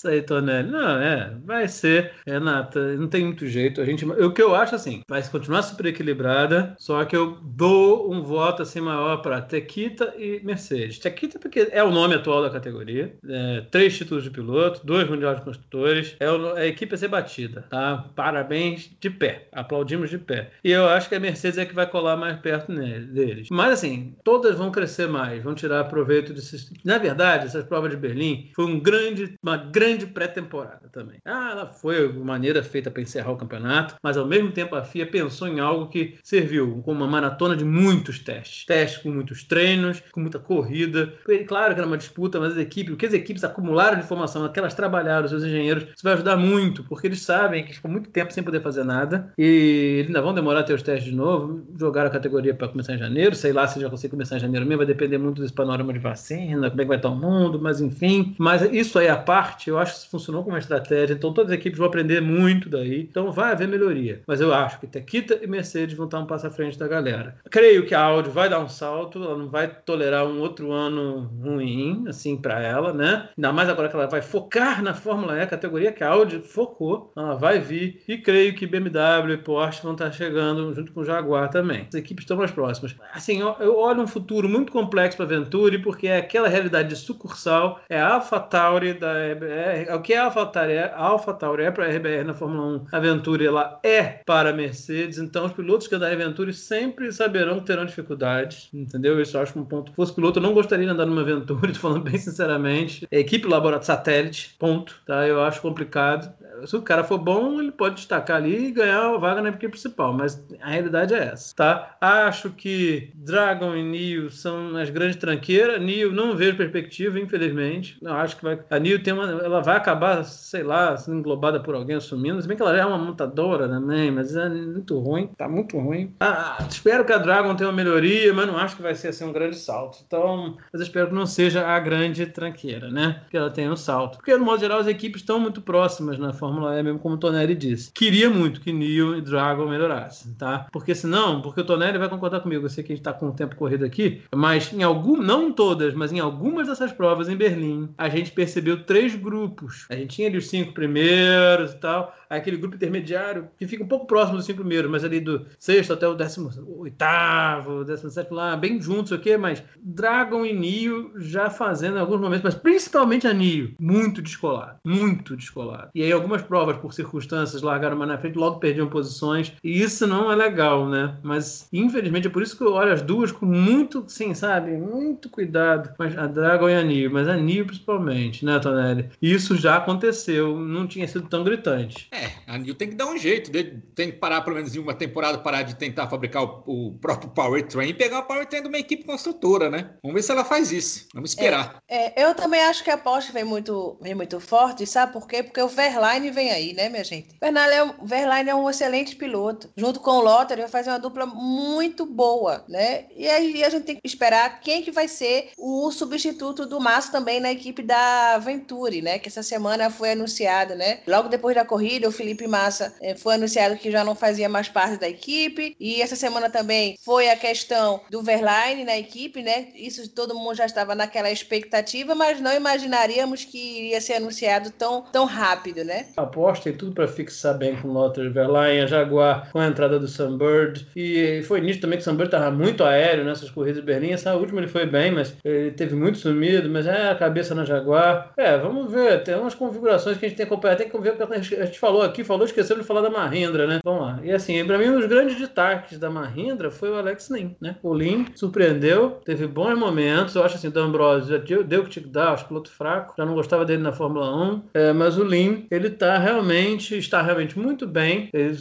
[0.05, 0.71] Aí, Tonelli.
[0.71, 2.13] Não, é, vai ser.
[2.27, 3.81] Renata, não tem muito jeito.
[3.81, 8.13] A gente, o que eu acho assim, vai continuar super equilibrada, só que eu dou
[8.13, 10.99] um voto assim maior para Tequita e Mercedes.
[10.99, 15.39] Tequita porque é o nome atual da categoria, é, três títulos de piloto, dois mundiais
[15.39, 18.11] de construtores, é o, a equipe a ser batida, tá?
[18.15, 20.51] Parabéns de pé, aplaudimos de pé.
[20.65, 23.49] E eu acho que a Mercedes é que vai colar mais perto nele, deles.
[23.51, 26.73] Mas assim, todas vão crescer mais, vão tirar proveito desses.
[26.85, 31.19] Na verdade, essas provas de Berlim foi um grande, uma grande pré-temporada também.
[31.25, 34.85] Ah, ela foi uma maneira feita para encerrar o campeonato, mas ao mesmo tempo a
[34.85, 38.65] FIA pensou em algo que serviu como uma maratona de muitos testes.
[38.65, 41.13] Testes com muitos treinos, com muita corrida.
[41.47, 44.45] Claro que era uma disputa, mas as equipes, o que as equipes acumularam de informação,
[44.45, 48.33] aquelas trabalharam, seus engenheiros, isso vai ajudar muito, porque eles sabem que ficou muito tempo
[48.33, 51.67] sem poder fazer nada e eles ainda vão demorar a ter os testes de novo,
[51.79, 54.67] jogar a categoria para começar em janeiro, sei lá se já consegue começar em janeiro
[54.67, 57.61] mesmo, vai depender muito desse panorama de vacina, como é que vai estar o mundo,
[57.61, 58.35] mas enfim.
[58.39, 59.32] Mas isso aí à parte,
[59.67, 63.01] eu acho que funcionou como uma estratégia, então todas as equipes vão aprender muito daí,
[63.01, 64.23] então vai haver melhoria.
[64.27, 67.37] Mas eu acho que Tequita e Mercedes vão estar um passo à frente da galera.
[67.51, 71.31] Creio que a Audi vai dar um salto, ela não vai tolerar um outro ano
[71.43, 73.29] ruim, assim, para ela, né?
[73.37, 77.13] Ainda mais agora que ela vai focar na Fórmula E, categoria que a Audi focou,
[77.17, 81.05] ela vai vir, e creio que BMW e Porsche vão estar chegando junto com o
[81.05, 81.87] Jaguar também.
[81.89, 82.95] As equipes estão mais próximas.
[83.13, 86.97] Assim, eu olho um futuro muito complexo para a Venturi, porque é aquela realidade de
[86.97, 91.63] sucursal, é a AlphaTauri da RBR, o que é a AlphaTauri?
[91.63, 95.19] É, é para a RBR na Fórmula 1, a Venturi ela é para a Mercedes,
[95.19, 99.21] então os pilotos que andarem Venturi sempre saberão que terão dificuldades, entendeu?
[99.21, 99.91] Isso eu acho um ponto.
[99.91, 103.07] Se fosse piloto, eu não gostaria de andar numa Venturi, falando bem sinceramente.
[103.11, 105.27] equipe laboratório satélite, ponto, tá?
[105.27, 106.33] Eu acho complicado
[106.67, 109.69] se o cara for bom, ele pode destacar ali e ganhar a vaga na equipe
[109.69, 111.97] principal, mas a realidade é essa, tá?
[112.01, 115.81] Acho que Dragon e Neo são as grandes tranqueiras.
[115.81, 117.97] Neo não vejo perspectiva, infelizmente.
[118.03, 118.61] Não acho que vai.
[118.71, 122.41] A Neo tem uma, ela vai acabar, sei lá, sendo englobada por alguém assumindo.
[122.41, 125.79] Se bem que ela já é uma montadora também, mas é muito ruim, tá muito
[125.79, 126.15] ruim.
[126.21, 129.25] Ah, espero que a Dragon tenha uma melhoria, mas não acho que vai ser assim
[129.25, 129.99] um grande salto.
[130.07, 133.23] Então, mas espero que não seja a grande tranqueira, né?
[133.31, 134.19] Que ela tenha um salto.
[134.19, 137.15] Porque, no modo geral, as equipes estão muito próximas na forma Fórmula E, mesmo como
[137.15, 137.91] o Tonelli disse.
[137.93, 140.67] Queria muito que Neo e Dragon melhorassem, tá?
[140.71, 143.29] Porque senão, porque o Tonelli vai concordar comigo, eu sei que a gente tá com
[143.29, 147.37] o tempo corrido aqui, mas em algum, não todas, mas em algumas dessas provas em
[147.37, 149.87] Berlim, a gente percebeu três grupos.
[149.89, 153.89] A gente tinha ali os cinco primeiros e tal, aquele grupo intermediário que fica um
[153.89, 158.37] pouco próximo dos cinco primeiros, mas ali do sexto até o décimo oitavo, décimo sétimo
[158.37, 163.33] lá, bem juntos, o Mas Dragon e Neo já fazendo alguns momentos, mas principalmente a
[163.33, 165.91] Neo, muito descolado, muito descolado.
[165.95, 169.53] E aí algumas provas, por circunstâncias, largaram mais na frente, logo perdiam posições.
[169.63, 171.17] E isso não é legal, né?
[171.23, 174.73] Mas, infelizmente, é por isso que eu olho as duas com muito, sim, sabe?
[174.73, 175.95] Muito cuidado.
[175.99, 179.11] Mas a Dragon e a Nio, mas a Nio principalmente, né, Tonelli?
[179.21, 182.09] Isso já aconteceu, não tinha sido tão gritante.
[182.13, 183.51] É, a Nio tem que dar um jeito,
[183.95, 187.31] tem que parar pelo menos em uma temporada, parar de tentar fabricar o, o próprio
[187.31, 189.91] powertrain e pegar o powertrain de uma equipe construtora, né?
[190.03, 191.07] Vamos ver se ela faz isso.
[191.15, 191.77] Vamos esperar.
[191.89, 195.27] É, é, eu também acho que a Porsche vem muito, vem muito forte, sabe por
[195.27, 195.43] quê?
[195.43, 197.29] Porque o Verlaine Verlaine vem aí, né, minha gente?
[197.41, 199.71] Verlaine é, um, Verlaine é um excelente piloto.
[199.77, 203.07] Junto com o Lotter, vai fazer uma dupla muito boa, né?
[203.17, 207.11] E aí a gente tem que esperar quem que vai ser o substituto do Massa
[207.11, 209.19] também na equipe da Venturi, né?
[209.19, 211.01] Que essa semana foi anunciado, né?
[211.07, 214.69] Logo depois da corrida, o Felipe Massa eh, foi anunciado que já não fazia mais
[214.69, 215.75] parte da equipe.
[215.81, 219.69] E essa semana também foi a questão do Verlaine na equipe, né?
[219.75, 225.03] Isso todo mundo já estava naquela expectativa, mas não imaginaríamos que iria ser anunciado tão,
[225.03, 226.07] tão rápido, né?
[226.17, 229.99] Aposto tem tudo para fixar bem com o Lothar Verlaine, a Jaguar com a entrada
[229.99, 230.87] do Sunbird.
[230.95, 234.13] E foi nisso também que o Sunbird estava muito aéreo nessas corridas de Berlim.
[234.13, 237.65] Essa última ele foi bem, mas ele teve muito sumido, mas é a cabeça na
[237.65, 238.33] Jaguar.
[238.37, 241.15] É, vamos ver, tem umas configurações que a gente tem que acompanhar, tem que ver
[241.15, 243.81] o que a gente falou aqui, falou, esqueceu de falar da Mahindra, né?
[243.85, 244.21] Vamos lá.
[244.23, 247.77] E assim, para mim, um dos grandes destaques da Mahindra foi o Alex Lin, né?
[247.83, 250.35] O Lin surpreendeu, teve bons momentos.
[250.35, 253.15] Eu acho assim, o D'Ambrosio deu o que tinha que dar, acho que piloto fraco,
[253.17, 257.23] já não gostava dele na Fórmula 1, é, mas o Lin, ele tá realmente, está
[257.23, 258.59] realmente muito bem, ele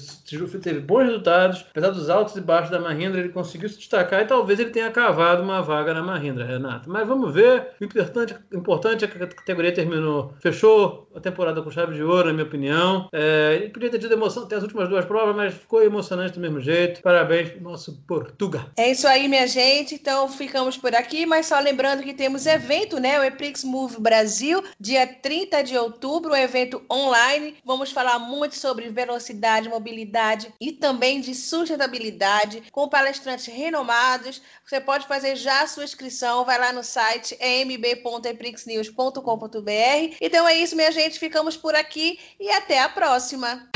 [0.61, 4.25] teve bons resultados, apesar dos altos e baixos da Mahindra, ele conseguiu se destacar e
[4.25, 6.87] talvez ele tenha cavado uma vaga na Mahindra, Renato.
[6.87, 11.71] Mas vamos ver, o importante, importante é que a categoria terminou, fechou a temporada com
[11.71, 13.09] chave de ouro, na minha opinião.
[13.11, 16.39] É, ele podia ter tido emoção até as últimas duas provas, mas ficou emocionante do
[16.39, 17.01] mesmo jeito.
[17.01, 18.67] Parabéns nosso Portuga.
[18.77, 19.95] É isso aí, minha gente.
[19.95, 23.19] Então ficamos por aqui, mas só lembrando que temos evento, né?
[23.19, 27.30] O Eprix Move Brasil, dia 30 de outubro, um evento online.
[27.63, 34.41] Vamos falar muito sobre velocidade, mobilidade e também de sustentabilidade, com palestrantes renomados.
[34.65, 40.15] Você pode fazer já a sua inscrição, vai lá no site mb.eprixnews.com.br.
[40.19, 41.19] Então é isso, minha gente.
[41.19, 43.69] Ficamos por aqui e até a próxima.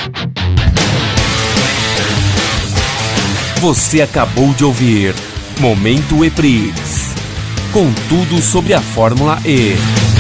[3.60, 5.14] Você acabou de ouvir
[5.60, 7.14] Momento Eprix.
[7.72, 10.15] Com tudo sobre a Fórmula E.